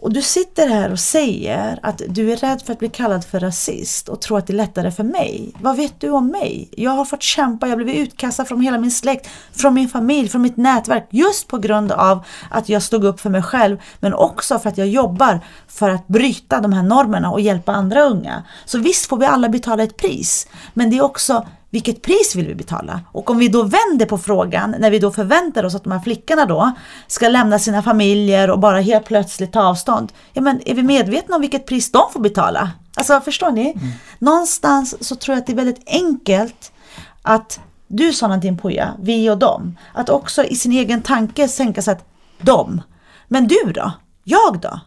[0.01, 3.41] Och du sitter här och säger att du är rädd för att bli kallad för
[3.41, 5.53] rasist och tror att det är lättare för mig.
[5.61, 6.69] Vad vet du om mig?
[6.77, 10.29] Jag har fått kämpa, jag har blivit utkastad från hela min släkt, från min familj,
[10.29, 14.15] från mitt nätverk just på grund av att jag stod upp för mig själv men
[14.15, 18.43] också för att jag jobbar för att bryta de här normerna och hjälpa andra unga.
[18.65, 22.47] Så visst får vi alla betala ett pris men det är också vilket pris vill
[22.47, 23.01] vi betala?
[23.13, 26.01] Och om vi då vänder på frågan, när vi då förväntar oss att de här
[26.01, 26.73] flickorna då
[27.07, 30.13] ska lämna sina familjer och bara helt plötsligt ta avstånd.
[30.33, 32.71] Ja men är vi medvetna om vilket pris de får betala?
[32.97, 33.71] Alltså förstår ni?
[33.71, 33.89] Mm.
[34.19, 36.73] Någonstans så tror jag att det är väldigt enkelt
[37.23, 39.79] att du sa någonting Puja, vi och dem.
[39.95, 42.05] Att också i sin egen tanke sänka sig att
[42.41, 42.83] de.
[43.29, 43.93] Men du då?
[44.25, 44.81] Jag då?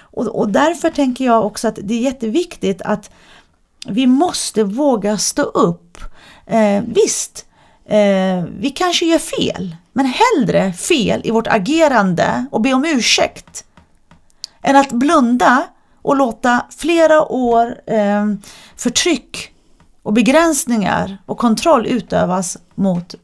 [0.00, 3.10] Och, och därför tänker jag också att det är jätteviktigt att
[3.86, 5.98] vi måste våga stå upp
[6.50, 7.44] Eh, visst,
[7.88, 13.64] eh, vi kanske gör fel, men hellre fel i vårt agerande och be om ursäkt
[14.62, 15.66] än att blunda
[16.02, 18.26] och låta flera år eh,
[18.76, 19.52] förtryck
[20.02, 23.14] och begränsningar och kontroll utövas mot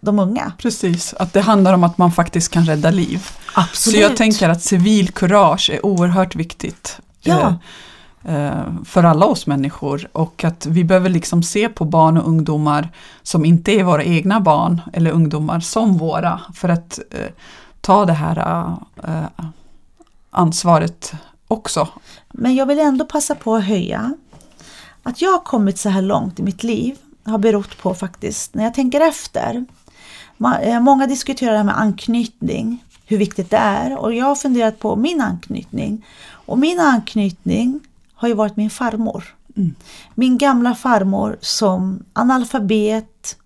[0.00, 0.52] de unga.
[0.58, 3.30] Precis, att det handlar om att man faktiskt kan rädda liv.
[3.54, 3.96] Absolut.
[3.96, 7.00] Så jag tänker att civilkurage är oerhört viktigt.
[7.20, 7.58] Ja.
[8.24, 12.88] Eh, för alla oss människor och att vi behöver liksom se på barn och ungdomar
[13.22, 17.32] som inte är våra egna barn eller ungdomar som våra för att eh,
[17.80, 18.66] ta det här
[19.04, 19.44] eh,
[20.30, 21.12] ansvaret
[21.48, 21.88] också.
[22.30, 24.14] Men jag vill ändå passa på att höja
[25.02, 28.64] att jag har kommit så här långt i mitt liv har berott på faktiskt, när
[28.64, 29.64] jag tänker efter.
[30.62, 34.78] Eh, många diskuterar det här med anknytning, hur viktigt det är och jag har funderat
[34.78, 36.06] på min anknytning.
[36.46, 37.80] Och min anknytning
[38.22, 39.24] har ju varit min farmor.
[39.56, 39.74] Mm.
[40.14, 43.36] Min gamla farmor som analfabet,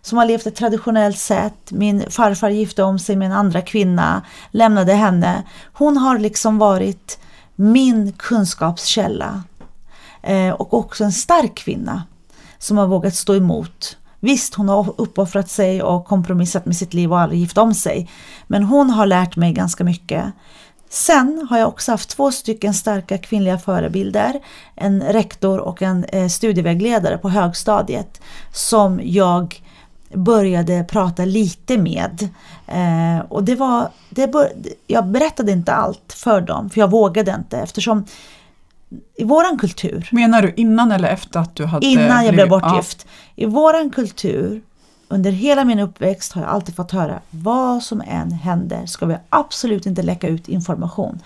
[0.00, 1.70] som har levt ett traditionellt sätt.
[1.70, 5.42] Min farfar gifte om sig med en andra kvinna, lämnade henne.
[5.72, 7.18] Hon har liksom varit
[7.56, 9.42] min kunskapskälla.
[10.22, 12.02] Eh, och också en stark kvinna
[12.58, 13.96] som har vågat stå emot.
[14.20, 18.10] Visst, hon har uppoffrat sig och kompromissat med sitt liv och aldrig gift om sig.
[18.46, 20.24] Men hon har lärt mig ganska mycket.
[20.88, 24.40] Sen har jag också haft två stycken starka kvinnliga förebilder,
[24.74, 28.20] en rektor och en eh, studievägledare på högstadiet
[28.52, 29.62] som jag
[30.14, 32.28] började prata lite med.
[32.66, 34.52] Eh, och det var, det bör,
[34.86, 38.04] jag berättade inte allt för dem, för jag vågade inte eftersom
[39.16, 40.08] i våran kultur.
[40.12, 43.06] Menar du innan eller efter att du hade Innan jag blev bortgift.
[43.34, 43.44] Ja.
[43.44, 44.62] I våran kultur
[45.08, 49.16] under hela min uppväxt har jag alltid fått höra vad som än händer ska vi
[49.28, 51.20] absolut inte läcka ut information.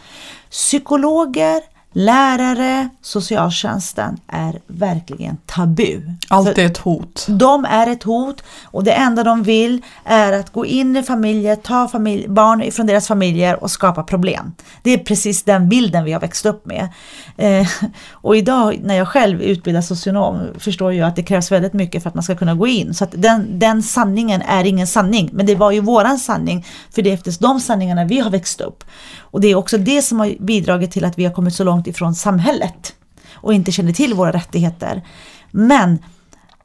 [0.50, 1.62] Psykologer,
[1.92, 6.00] lärare, socialtjänsten är verkligen tabu.
[6.28, 7.26] Allt är ett hot.
[7.28, 11.56] De är ett hot och det enda de vill är att gå in i familjer,
[11.56, 14.52] ta familj, barn från deras familjer och skapa problem.
[14.82, 16.88] Det är precis den bilden vi har växt upp med.
[17.36, 17.68] Eh,
[18.10, 22.02] och idag när jag själv är utbildad socionom förstår jag att det krävs väldigt mycket
[22.02, 22.94] för att man ska kunna gå in.
[22.94, 27.02] Så att den, den sanningen är ingen sanning, men det var ju våran sanning för
[27.02, 28.84] det är efter de sanningarna vi har växt upp.
[29.20, 31.81] Och det är också det som har bidragit till att vi har kommit så långt
[31.86, 32.94] ifrån samhället
[33.34, 35.02] och inte känner till våra rättigheter.
[35.50, 35.98] Men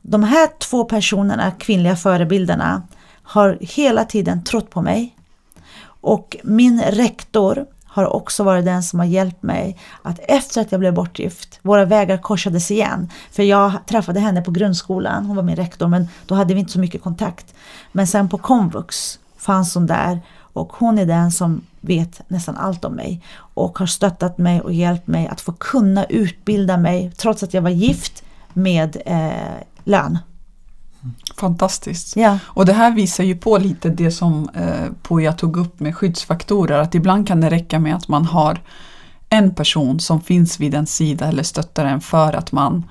[0.02, 2.82] de här två personerna, kvinnliga förebilderna,
[3.24, 5.16] har hela tiden trott på mig.
[6.02, 10.80] Och min rektor har också varit den som har hjälpt mig att efter att jag
[10.80, 13.10] blev bortgift, våra vägar korsades igen.
[13.32, 16.72] För jag träffade henne på grundskolan, hon var min rektor, men då hade vi inte
[16.72, 17.56] så mycket kontakt.
[17.92, 20.22] Men sen på komvux fanns hon där
[20.54, 23.24] och hon är den som vet nästan allt om mig
[23.58, 27.62] och har stöttat mig och hjälpt mig att få kunna utbilda mig trots att jag
[27.62, 30.18] var gift med eh, lön.
[31.38, 32.16] Fantastiskt.
[32.16, 32.40] Ja.
[32.46, 36.80] Och det här visar ju på lite det som eh, Poja tog upp med skyddsfaktorer,
[36.80, 38.62] att ibland kan det räcka med att man har
[39.30, 42.84] en person som finns vid en sida eller stöttar en för att man,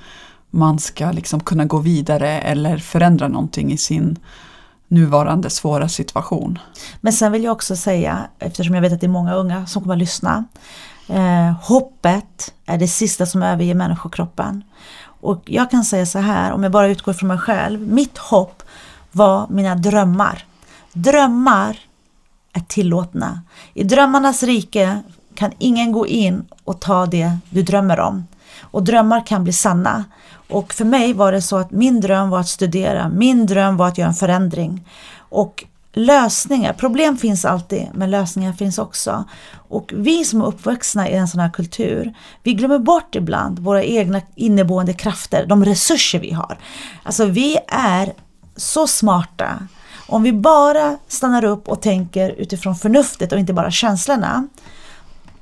[0.51, 4.19] man ska liksom kunna gå vidare eller förändra någonting i sin
[4.89, 6.59] nuvarande svåra situation.
[7.01, 9.83] Men sen vill jag också säga, eftersom jag vet att det är många unga som
[9.83, 10.45] kommer att lyssna.
[11.09, 14.65] Eh, hoppet är det sista som överger människokroppen.
[15.21, 17.81] Och jag kan säga så här, om jag bara utgår från mig själv.
[17.81, 18.63] Mitt hopp
[19.13, 20.45] var mina drömmar.
[20.93, 21.79] Drömmar
[22.53, 23.41] är tillåtna.
[23.75, 25.03] I drömmarnas rike
[25.35, 28.27] kan ingen gå in och ta det du drömmer om.
[28.61, 30.05] Och drömmar kan bli sanna.
[30.49, 33.89] Och för mig var det så att min dröm var att studera, min dröm var
[33.89, 34.89] att göra en förändring.
[35.19, 39.25] Och lösningar, problem finns alltid, men lösningar finns också.
[39.69, 43.83] Och vi som är uppvuxna i en sån här kultur, vi glömmer bort ibland våra
[43.85, 46.59] egna inneboende krafter, de resurser vi har.
[47.03, 48.13] Alltså vi är
[48.57, 49.69] så smarta.
[50.09, 54.49] Om vi bara stannar upp och tänker utifrån förnuftet och inte bara känslorna,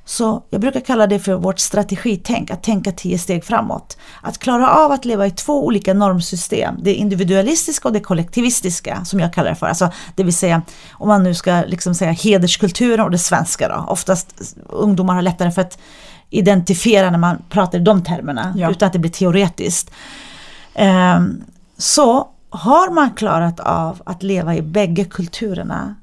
[0.05, 3.97] så jag brukar kalla det för vårt strategitänk, att tänka tio steg framåt.
[4.21, 9.19] Att klara av att leva i två olika normsystem, det individualistiska och det kollektivistiska som
[9.19, 9.67] jag kallar det för.
[9.67, 13.85] Alltså, det vill säga, om man nu ska liksom säga hederskulturen och det svenska då.
[13.87, 15.77] Oftast ungdomar har lättare för att
[16.29, 18.71] identifiera när man pratar i de termerna, ja.
[18.71, 19.91] utan att det blir teoretiskt.
[21.15, 21.43] Um,
[21.77, 25.95] så har man klarat av att leva i bägge kulturerna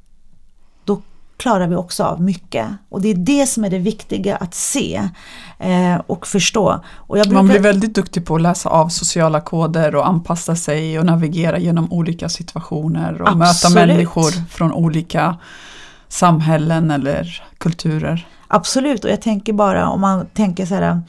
[1.42, 2.68] klarar vi också av mycket.
[2.88, 5.08] Och det är det som är det viktiga att se
[5.58, 6.80] eh, och förstå.
[6.94, 7.32] Och brukar...
[7.32, 11.58] Man blir väldigt duktig på att läsa av sociala koder och anpassa sig och navigera
[11.58, 13.74] genom olika situationer och Absolut.
[13.74, 15.36] möta människor från olika
[16.08, 18.26] samhällen eller kulturer.
[18.48, 21.02] Absolut, och jag tänker bara om man tänker så här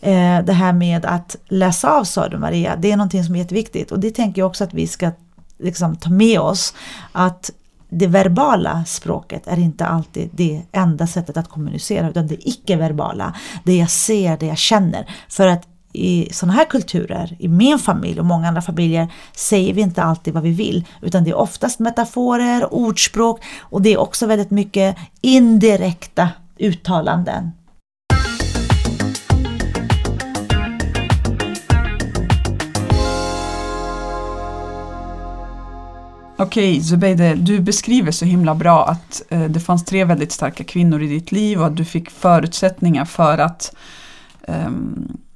[0.00, 3.38] eh, det här med att läsa av sa du Maria, det är någonting som är
[3.38, 5.10] jätteviktigt och det tänker jag också att vi ska
[5.58, 6.74] liksom ta med oss.
[7.12, 7.50] Att
[7.88, 13.34] det verbala språket är inte alltid det enda sättet att kommunicera utan det icke-verbala,
[13.64, 15.10] det jag ser, det jag känner.
[15.28, 19.80] För att i sådana här kulturer, i min familj och många andra familjer, säger vi
[19.80, 24.26] inte alltid vad vi vill, utan det är oftast metaforer, ordspråk och det är också
[24.26, 26.28] väldigt mycket indirekta
[26.58, 27.50] uttalanden.
[36.40, 41.02] Okej, Zubeide, du beskriver så himla bra att eh, det fanns tre väldigt starka kvinnor
[41.02, 43.74] i ditt liv och att du fick förutsättningar för att
[44.42, 44.70] eh,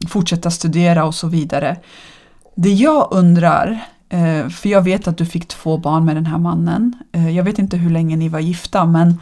[0.08, 1.76] fortsätta studera och så vidare.
[2.54, 6.38] Det jag undrar, eh, för jag vet att du fick två barn med den här
[6.38, 6.92] mannen.
[7.12, 9.20] Eh, jag vet inte hur länge ni var gifta men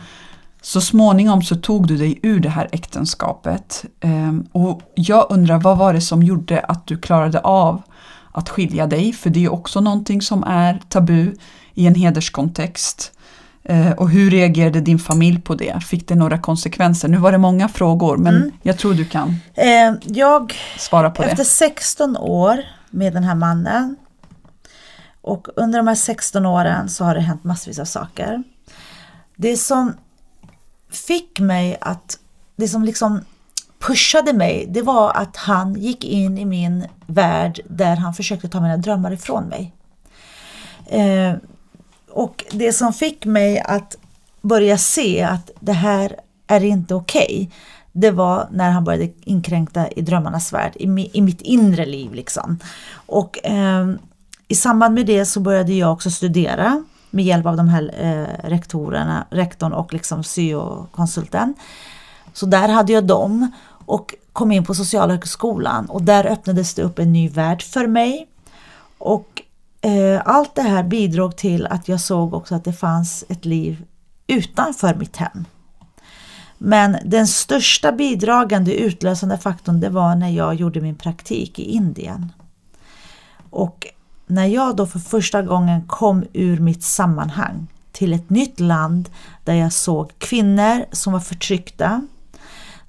[0.62, 3.84] så småningom så tog du dig ur det här äktenskapet.
[4.00, 7.82] Ehm, och jag undrar vad var det som gjorde att du klarade av
[8.32, 9.12] att skilja dig?
[9.12, 11.34] För det är också någonting som är tabu
[11.80, 13.12] i en hederskontext.
[13.64, 15.80] Eh, och hur reagerade din familj på det?
[15.84, 17.08] Fick det några konsekvenser?
[17.08, 18.50] Nu var det många frågor men mm.
[18.62, 21.42] jag tror du kan eh, jag, svara på efter det.
[21.42, 22.60] Efter 16 år
[22.90, 23.96] med den här mannen
[25.20, 28.42] och under de här 16 åren så har det hänt massvis av saker.
[29.36, 29.94] Det som
[30.90, 32.18] fick mig att,
[32.56, 33.24] det som liksom
[33.78, 38.60] pushade mig, det var att han gick in i min värld där han försökte ta
[38.60, 39.72] mina drömmar ifrån mig.
[42.10, 43.96] Och det som fick mig att
[44.40, 47.26] börja se att det här är inte okej.
[47.26, 47.48] Okay,
[47.92, 52.58] det var när han började inkränkta i drömmarnas värld, i, i mitt inre liv liksom.
[52.92, 53.90] Och eh,
[54.48, 58.48] i samband med det så började jag också studera med hjälp av de här eh,
[58.48, 61.54] rektorerna, rektorn och liksom syokonsulten.
[62.32, 63.52] Så där hade jag dem
[63.86, 68.28] och kom in på Socialhögskolan och där öppnades det upp en ny värld för mig.
[68.98, 69.42] Och
[69.80, 73.84] Eh, allt det här bidrog till att jag såg också att det fanns ett liv
[74.26, 75.44] utanför mitt hem.
[76.58, 82.32] Men den största bidragande utlösande faktorn det var när jag gjorde min praktik i Indien.
[83.50, 83.86] Och
[84.26, 89.10] när jag då för första gången kom ur mitt sammanhang till ett nytt land
[89.44, 92.06] där jag såg kvinnor som var förtryckta,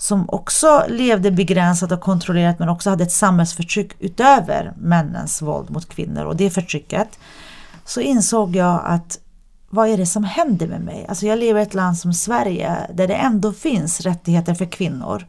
[0.02, 5.90] som också levde begränsat och kontrollerat men också hade ett samhällsförtryck utöver männens våld mot
[5.90, 7.20] kvinnor och det förtrycket.
[7.86, 9.20] Så insåg jag att
[9.70, 11.06] vad är det som händer med mig?
[11.10, 15.26] Alltså jag lever i ett land som Sverige där det ändå finns rättigheter för kvinnor.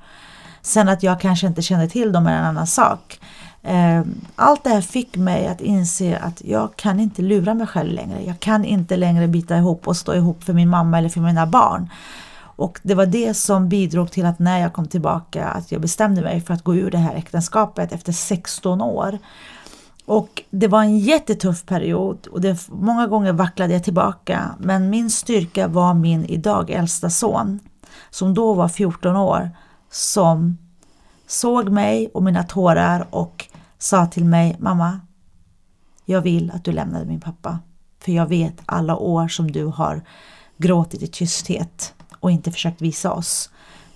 [0.62, 3.20] Sen att jag kanske inte kände till dem är en annan sak.
[3.62, 7.92] Ehm, allt det här fick mig att inse att jag kan inte lura mig själv
[7.92, 8.22] längre.
[8.26, 11.46] Jag kan inte längre bita ihop och stå ihop för min mamma eller för mina
[11.46, 11.88] barn.
[12.62, 16.22] Och det var det som bidrog till att när jag kom tillbaka att jag bestämde
[16.22, 19.18] mig för att gå ur det här äktenskapet efter 16 år.
[20.04, 24.54] Och det var en jättetuff period och det, många gånger vacklade jag tillbaka.
[24.58, 27.60] Men min styrka var min idag äldsta son,
[28.10, 29.50] som då var 14 år,
[29.90, 30.58] som
[31.26, 33.46] såg mig och mina tårar och
[33.78, 35.00] sa till mig, mamma,
[36.04, 37.58] jag vill att du lämnade min pappa.
[38.00, 40.02] För jag vet alla år som du har
[40.56, 43.50] gråtit i tysthet och inte försökt visa oss.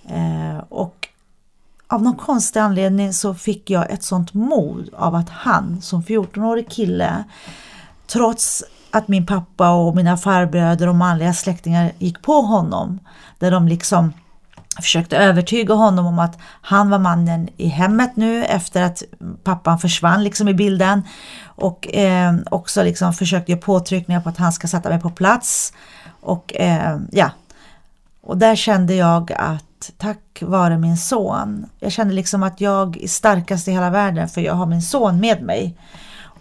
[0.09, 1.07] Eh, och
[1.87, 6.69] av någon konstig anledning så fick jag ett sånt mod av att han som 14-årig
[6.69, 7.23] kille,
[8.07, 12.99] trots att min pappa och mina farbröder och manliga släktingar gick på honom,
[13.39, 14.13] där de liksom
[14.81, 19.03] försökte övertyga honom om att han var mannen i hemmet nu efter att
[19.43, 21.03] pappan försvann liksom i bilden.
[21.45, 25.73] Och eh, också liksom försökte göra påtryckningar på att han ska sätta mig på plats.
[26.21, 27.31] Och eh, ja,
[28.27, 33.07] och där kände jag att tack vare min son, jag kände liksom att jag är
[33.07, 35.77] starkast i hela världen för jag har min son med mig.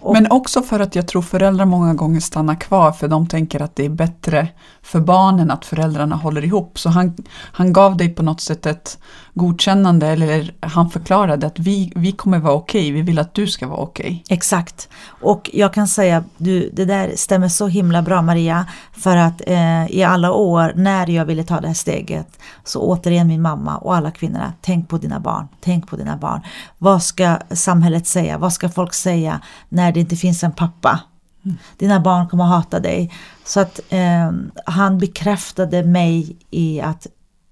[0.01, 3.63] Och, Men också för att jag tror föräldrar många gånger stannar kvar för de tänker
[3.63, 4.49] att det är bättre
[4.83, 6.79] för barnen att föräldrarna håller ihop.
[6.79, 7.17] Så han,
[7.53, 8.99] han gav dig på något sätt ett
[9.37, 13.47] godkännande eller han förklarade att vi, vi kommer vara okej, okay, vi vill att du
[13.47, 14.05] ska vara okej.
[14.05, 14.37] Okay.
[14.37, 14.89] Exakt.
[15.09, 19.87] Och jag kan säga, du, det där stämmer så himla bra Maria, för att eh,
[19.91, 23.95] i alla år när jag ville ta det här steget så återigen min mamma och
[23.97, 26.41] alla kvinnorna, tänk på dina barn, tänk på dina barn.
[26.79, 31.01] Vad ska samhället säga, vad ska folk säga när det inte finns en pappa?
[31.45, 31.57] Mm.
[31.79, 33.13] Dina barn kommer hata dig.
[33.45, 34.33] Så att eh,
[34.67, 37.07] han bekräftade mig i att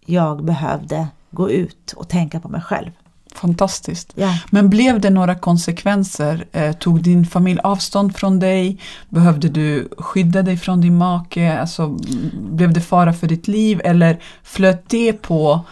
[0.07, 2.91] jag behövde gå ut och tänka på mig själv.
[3.35, 4.19] Fantastiskt.
[4.19, 4.37] Yeah.
[4.51, 6.47] Men blev det några konsekvenser?
[6.53, 8.79] Eh, tog din familj avstånd från dig?
[9.09, 11.61] Behövde du skydda dig från din make?
[11.61, 11.99] Alltså,
[12.33, 13.81] blev det fara för ditt liv?
[13.85, 15.65] Eller flöt det på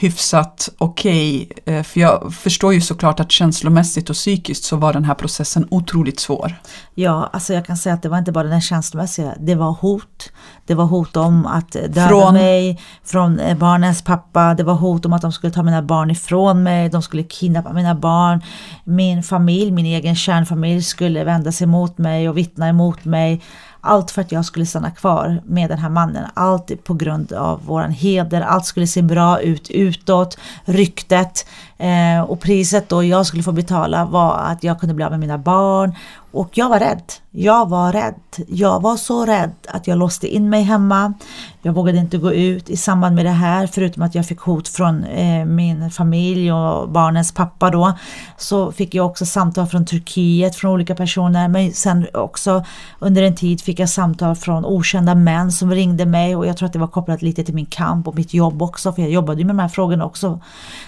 [0.00, 1.48] hyfsat okej.
[1.50, 5.14] Okay, eh, för jag förstår ju såklart att känslomässigt och psykiskt så var den här
[5.14, 6.54] processen otroligt svår.
[6.94, 10.32] Ja, alltså jag kan säga att det var inte bara den känslomässiga, det var hot.
[10.66, 12.34] Det var hot om att döda från...
[12.34, 14.54] mig, från eh, barnens pappa.
[14.54, 17.72] Det var hot om att de skulle ta mina barn ifrån mig, de skulle kidnappa
[17.72, 18.40] mina barn.
[18.84, 23.42] Min familj, min egen kärnfamilj skulle vända sig mot mig och vittna emot mig.
[23.80, 26.24] Allt för att jag skulle stanna kvar med den här mannen.
[26.34, 28.40] Allt på grund av våran heder.
[28.40, 30.38] Allt skulle se bra ut utåt.
[30.64, 31.46] Ryktet.
[31.78, 35.20] Eh, och priset då jag skulle få betala var att jag kunde bli av med
[35.20, 35.94] mina barn.
[36.32, 37.02] Och jag var rädd.
[37.30, 38.14] Jag var rädd.
[38.48, 41.14] Jag var så rädd att jag låste in mig hemma.
[41.62, 44.68] Jag vågade inte gå ut i samband med det här förutom att jag fick hot
[44.68, 47.92] från eh, min familj och barnens pappa då.
[48.36, 52.64] Så fick jag också samtal från Turkiet från olika personer men sen också
[52.98, 56.66] under en tid fick jag samtal från okända män som ringde mig och jag tror
[56.66, 59.40] att det var kopplat lite till min kamp och mitt jobb också för jag jobbade
[59.40, 60.40] ju med de här frågorna också.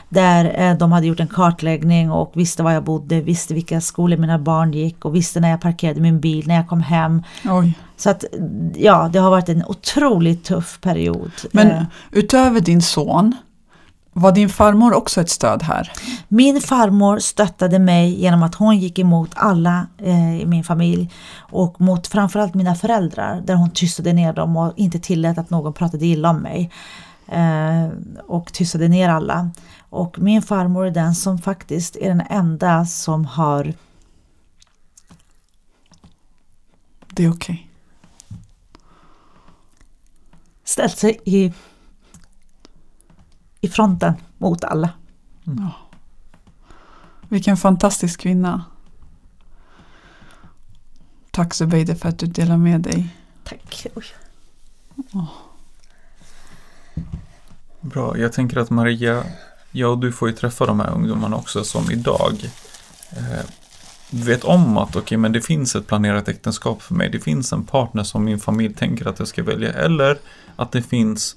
[0.09, 4.17] Där eh, de hade gjort en kartläggning och visste var jag bodde, visste vilka skolor
[4.17, 7.23] mina barn gick och visste när jag parkerade min bil, när jag kom hem.
[7.45, 7.79] Oj.
[7.97, 8.25] Så att
[8.75, 11.33] ja, det har varit en otroligt tuff period.
[11.53, 11.83] Men eh.
[12.11, 13.35] utöver din son,
[14.13, 15.93] var din farmor också ett stöd här?
[16.29, 21.81] Min farmor stöttade mig genom att hon gick emot alla eh, i min familj och
[21.81, 26.07] mot framförallt mina föräldrar där hon tystade ner dem och inte tillät att någon pratade
[26.07, 26.71] illa om mig.
[27.29, 27.89] Eh,
[28.27, 29.51] och tystade ner alla.
[29.91, 33.75] Och min farmor är den som faktiskt är den enda som har
[37.15, 37.55] Det är okej.
[37.55, 38.39] Okay.
[40.65, 41.53] Ställt sig i,
[43.61, 44.91] i fronten mot alla.
[45.47, 45.69] Mm.
[47.29, 48.65] Vilken fantastisk kvinna.
[51.31, 53.17] Tack Zubeide för att du delar med dig.
[53.45, 53.87] Tack.
[55.13, 55.31] Oh.
[57.81, 59.25] Bra, jag tänker att Maria,
[59.71, 62.51] ja du får ju träffa de här ungdomarna också som idag
[63.11, 63.45] eh,
[64.13, 67.11] vet om att okej, okay, men det finns ett planerat äktenskap för mig.
[67.11, 69.73] Det finns en partner som min familj tänker att jag ska välja.
[69.73, 70.19] Eller
[70.57, 71.37] att det finns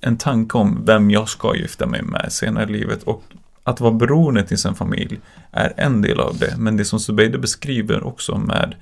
[0.00, 3.02] en tanke om vem jag ska gifta mig med senare i livet.
[3.02, 3.24] Och
[3.64, 6.54] att vara beroende till sin familj är en del av det.
[6.58, 8.74] Men det som Zubeide beskriver också med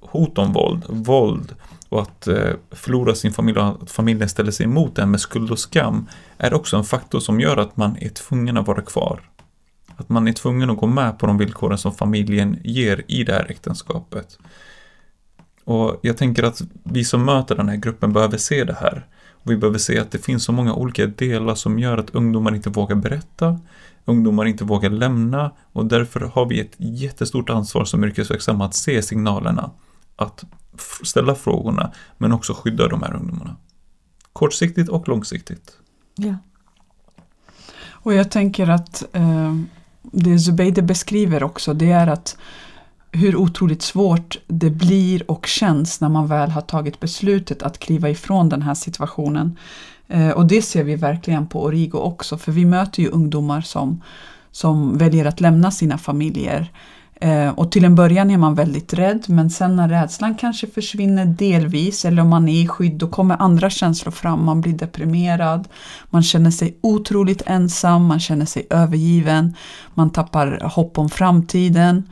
[0.00, 1.54] hot om våld, våld
[1.88, 5.50] och att eh, förlora sin familj och att familjen ställer sig emot den med skuld
[5.50, 6.06] och skam
[6.38, 9.29] är också en faktor som gör att man är tvungen att vara kvar.
[10.00, 13.32] Att man är tvungen att gå med på de villkoren som familjen ger i det
[13.32, 14.38] här äktenskapet.
[15.64, 19.06] Och jag tänker att vi som möter den här gruppen behöver se det här.
[19.30, 22.54] Och vi behöver se att det finns så många olika delar som gör att ungdomar
[22.54, 23.58] inte vågar berätta,
[24.04, 29.02] ungdomar inte vågar lämna och därför har vi ett jättestort ansvar som yrkesverksamma att se
[29.02, 29.70] signalerna,
[30.16, 30.44] att
[31.02, 33.56] ställa frågorna men också skydda de här ungdomarna.
[34.32, 35.72] Kortsiktigt och långsiktigt.
[36.16, 36.34] Ja.
[38.02, 39.54] Och jag tänker att eh,
[40.02, 42.36] det Zubeide beskriver också det är att
[43.12, 48.10] hur otroligt svårt det blir och känns när man väl har tagit beslutet att kliva
[48.10, 49.58] ifrån den här situationen.
[50.08, 54.02] Eh, och det ser vi verkligen på Origo också, för vi möter ju ungdomar som,
[54.50, 56.72] som väljer att lämna sina familjer.
[57.22, 61.24] Eh, och till en början är man väldigt rädd, men sen när rädslan kanske försvinner
[61.24, 64.44] delvis, eller om man är i skydd, då kommer andra känslor fram.
[64.44, 65.68] Man blir deprimerad,
[66.10, 69.54] man känner sig otroligt ensam, man känner sig övergiven,
[69.94, 72.02] man tappar hopp om framtiden.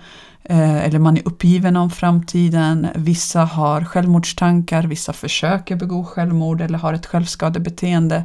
[0.42, 2.86] Eh, eller man är uppgiven om framtiden.
[2.94, 8.24] Vissa har självmordstankar, vissa försöker begå självmord eller har ett självskadebeteende.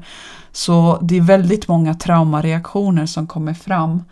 [0.51, 4.03] Så det är väldigt många traumareaktioner som kommer fram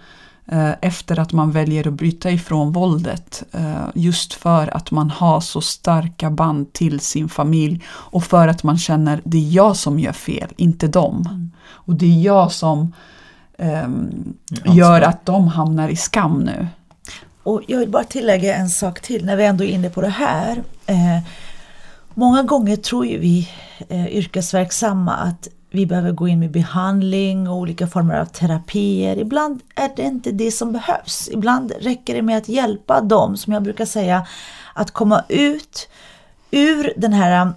[0.82, 3.44] efter att man väljer att bryta ifrån våldet.
[3.52, 8.64] Eh, just för att man har så starka band till sin familj och för att
[8.64, 11.28] man känner det är jag som gör fel, inte dem.
[11.30, 11.52] Mm.
[11.64, 12.94] Och det är jag som
[13.58, 14.34] um,
[14.66, 16.68] gör att de hamnar i skam nu.
[17.44, 20.10] Och jag vill bara tillägga en sak till när vi ändå är inne på det
[20.10, 20.64] här.
[20.86, 21.20] Eh,
[22.14, 23.50] många gånger tror ju vi
[23.90, 29.18] eh, yrkesverksamma att vi behöver gå in med behandling och olika former av terapier.
[29.18, 31.30] Ibland är det inte det som behövs.
[31.32, 34.28] Ibland räcker det med att hjälpa dem, som jag brukar säga,
[34.74, 35.90] att komma ut
[36.52, 37.54] ur den här um,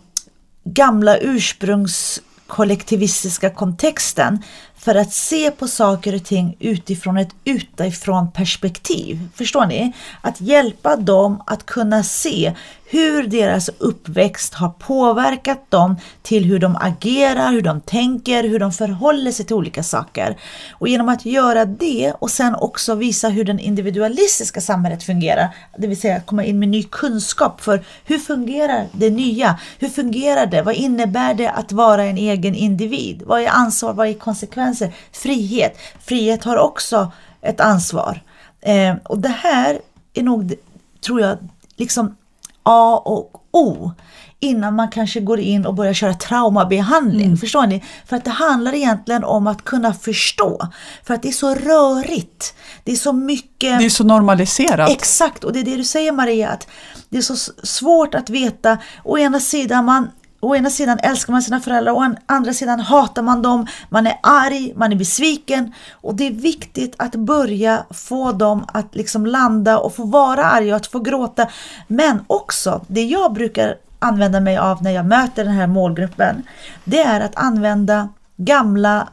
[0.65, 4.43] gamla ursprungskollektivistiska kontexten
[4.77, 9.29] för att se på saker och ting utifrån ett utifrån perspektiv.
[9.35, 9.93] Förstår ni?
[10.21, 12.55] Att hjälpa dem att kunna se
[12.95, 18.73] hur deras uppväxt har påverkat dem till hur de agerar, hur de tänker, hur de
[18.73, 20.37] förhåller sig till olika saker.
[20.73, 25.87] Och genom att göra det och sen också visa hur det individualistiska samhället fungerar, det
[25.87, 29.59] vill säga komma in med ny kunskap för hur fungerar det nya?
[29.79, 30.63] Hur fungerar det?
[30.63, 33.23] Vad innebär det att vara en egen individ?
[33.27, 33.93] Vad är ansvar?
[33.93, 34.95] Vad är konsekvenser?
[35.13, 35.79] Frihet.
[36.01, 38.21] Frihet har också ett ansvar.
[38.61, 39.79] Eh, och det här
[40.15, 40.55] är nog,
[41.01, 41.39] tror jag,
[41.77, 42.17] liksom
[42.65, 43.93] A och O
[44.41, 47.27] innan man kanske går in och börjar köra traumabehandling.
[47.27, 47.37] Mm.
[47.37, 47.85] Förstår ni?
[48.07, 50.69] För att det handlar egentligen om att kunna förstå.
[51.05, 52.55] För att det är så rörigt.
[52.85, 53.79] Det är så mycket...
[53.79, 54.91] Det är så normaliserat.
[54.91, 56.69] Exakt, och det är det du säger Maria, att
[57.09, 58.79] det är så svårt att veta.
[59.05, 60.11] Å ena sidan, man
[60.45, 64.19] Å ena sidan älskar man sina föräldrar, å andra sidan hatar man dem, man är
[64.23, 65.73] arg, man är besviken.
[65.93, 70.73] Och det är viktigt att börja få dem att liksom landa och få vara arga
[70.73, 71.49] och att få gråta.
[71.87, 76.43] Men också, det jag brukar använda mig av när jag möter den här målgruppen,
[76.85, 79.09] det är att använda gamla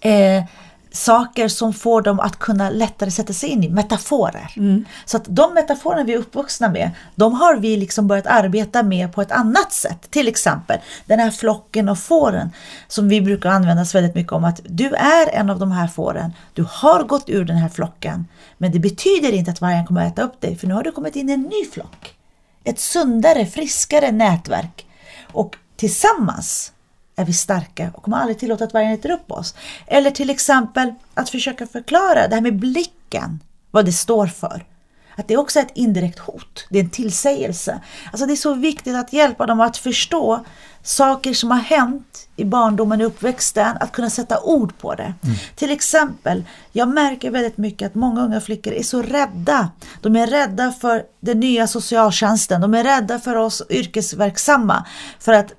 [0.00, 0.44] eh,
[0.96, 4.52] saker som får dem att kunna lättare sätta sig in i, metaforer.
[4.56, 4.84] Mm.
[5.04, 9.12] Så att de metaforer vi är uppvuxna med, de har vi liksom börjat arbeta med
[9.12, 10.10] på ett annat sätt.
[10.10, 12.50] Till exempel den här flocken av fåren
[12.88, 15.88] som vi brukar använda oss väldigt mycket om att du är en av de här
[15.88, 18.26] fåren, du har gått ur den här flocken,
[18.58, 20.92] men det betyder inte att vargen kommer att äta upp dig, för nu har du
[20.92, 22.14] kommit in i en ny flock.
[22.64, 24.86] Ett sundare, friskare nätverk.
[25.32, 26.72] Och tillsammans
[27.16, 29.54] är vi starka och kommer aldrig tillåta att vargen äter upp oss.
[29.86, 33.40] Eller till exempel att försöka förklara det här med blicken,
[33.70, 34.64] vad det står för.
[35.18, 37.80] Att det också är ett indirekt hot, det är en tillsägelse.
[38.12, 40.44] Alltså det är så viktigt att hjälpa dem att förstå
[40.82, 45.14] saker som har hänt i barndomen och uppväxten, att kunna sätta ord på det.
[45.22, 45.36] Mm.
[45.56, 49.70] Till exempel, jag märker väldigt mycket att många unga flickor är så rädda.
[50.00, 54.86] De är rädda för den nya socialtjänsten, de är rädda för oss yrkesverksamma.
[55.18, 55.52] För att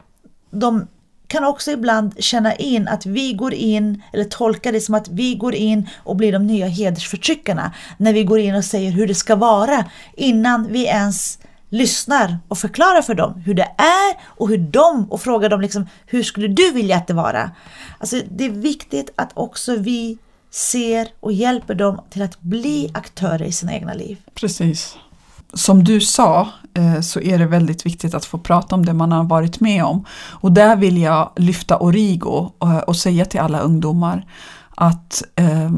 [0.51, 0.87] de
[1.27, 5.35] kan också ibland känna in att vi går in, eller tolka det som att vi
[5.35, 7.73] går in och blir de nya hedersförtryckarna.
[7.97, 12.57] När vi går in och säger hur det ska vara innan vi ens lyssnar och
[12.57, 16.47] förklarar för dem hur det är och hur de och frågar dem liksom hur skulle
[16.47, 17.51] du vilja att det vara?
[17.99, 20.17] Alltså det är viktigt att också vi
[20.51, 24.17] ser och hjälper dem till att bli aktörer i sina egna liv.
[24.33, 24.97] Precis
[25.53, 29.11] som du sa eh, så är det väldigt viktigt att få prata om det man
[29.11, 30.05] har varit med om.
[30.29, 34.25] Och där vill jag lyfta Origo och, och säga till alla ungdomar
[34.75, 35.71] att eh,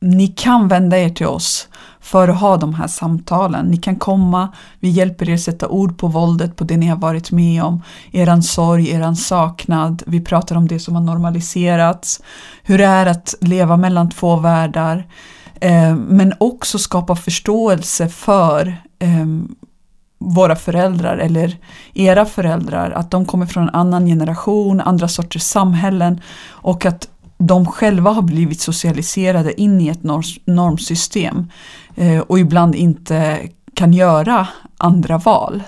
[0.00, 1.68] ni kan vända er till oss
[2.00, 3.66] för att ha de här samtalen.
[3.66, 7.30] Ni kan komma, vi hjälper er sätta ord på våldet, på det ni har varit
[7.30, 10.02] med om, eran sorg, eran saknad.
[10.06, 12.22] Vi pratar om det som har normaliserats,
[12.62, 15.06] hur det är att leva mellan två världar.
[15.60, 19.54] Eh, men också skapa förståelse för ehm,
[20.18, 21.56] våra föräldrar eller
[21.94, 26.20] era föräldrar, att de kommer från en annan generation, andra sorters samhällen.
[26.48, 30.02] Och att de själva har blivit socialiserade in i ett
[30.44, 31.50] normsystem.
[31.96, 34.48] Eh, och ibland inte kan göra
[34.78, 35.62] andra val.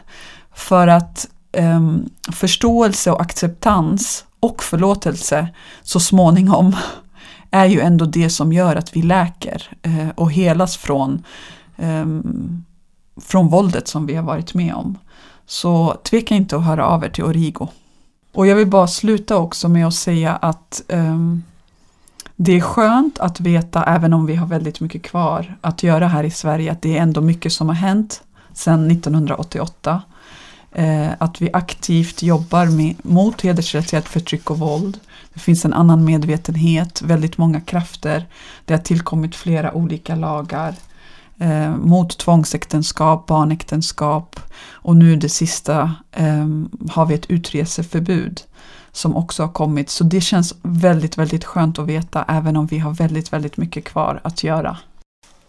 [0.55, 1.29] För att
[1.59, 5.49] um, förståelse och acceptans och förlåtelse
[5.83, 6.77] så småningom
[7.51, 11.25] är ju ändå det som gör att vi läker eh, och helas från,
[11.77, 12.65] ehm,
[13.21, 14.99] från våldet som vi har varit med om.
[15.47, 17.69] Så tveka inte att höra av er till Origo.
[18.33, 21.43] Och jag vill bara sluta också med att säga att um,
[22.37, 26.25] det är skönt att veta, även om vi har väldigt mycket kvar att göra här
[26.25, 28.23] i Sverige, att det är ändå mycket som har hänt
[28.53, 30.03] sedan 1988.
[30.73, 34.99] Eh, att vi aktivt jobbar med, mot hedersrelaterat förtryck och våld.
[35.35, 38.27] Det finns en annan medvetenhet, väldigt många krafter.
[38.65, 40.75] Det har tillkommit flera olika lagar
[41.39, 46.47] eh, mot tvångsäktenskap, barnäktenskap och nu det sista eh,
[46.91, 48.43] har vi ett utreseförbud
[48.93, 49.91] som också har kommit.
[49.91, 53.85] Så det känns väldigt, väldigt skönt att veta även om vi har väldigt, väldigt mycket
[53.85, 54.77] kvar att göra.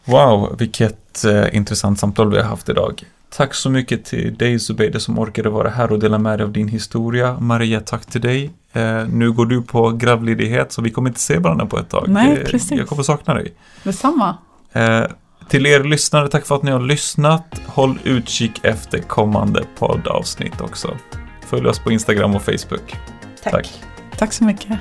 [0.06, 3.04] Wow, vilket eh, intressant samtal vi har haft idag.
[3.30, 6.52] Tack så mycket till dig Zubeide som orkade vara här och dela med dig av
[6.52, 7.40] din historia.
[7.40, 8.52] Maria, tack till dig.
[8.74, 12.06] Eh, nu går du på gravledighet så vi kommer inte se varandra på ett tag.
[12.08, 12.72] Nej, precis.
[12.72, 13.54] Jag kommer sakna dig.
[13.84, 14.38] Detsamma.
[14.74, 15.04] Eh,
[15.48, 17.62] till er lyssnare, tack för att ni har lyssnat.
[17.66, 20.98] Håll utkik efter kommande poddavsnitt också.
[21.46, 22.96] Följ oss på Instagram och Facebook.
[23.44, 23.54] Tack.
[23.54, 23.82] Tack.
[24.18, 24.80] Tack så mycket.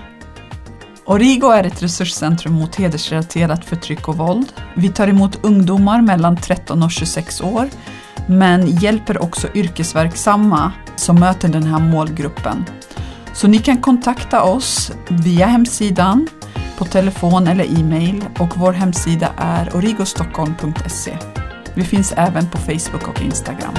[1.04, 4.52] Origo är ett resurscentrum mot hedersrelaterat förtryck och våld.
[4.74, 7.68] Vi tar emot ungdomar mellan 13 och 26 år,
[8.26, 12.64] men hjälper också yrkesverksamma som möter den här målgruppen.
[13.34, 16.28] Så ni kan kontakta oss via hemsidan,
[16.78, 21.18] på telefon eller e-mail och vår hemsida är origostockholm.se.
[21.74, 23.74] Vi finns även på Facebook och Instagram.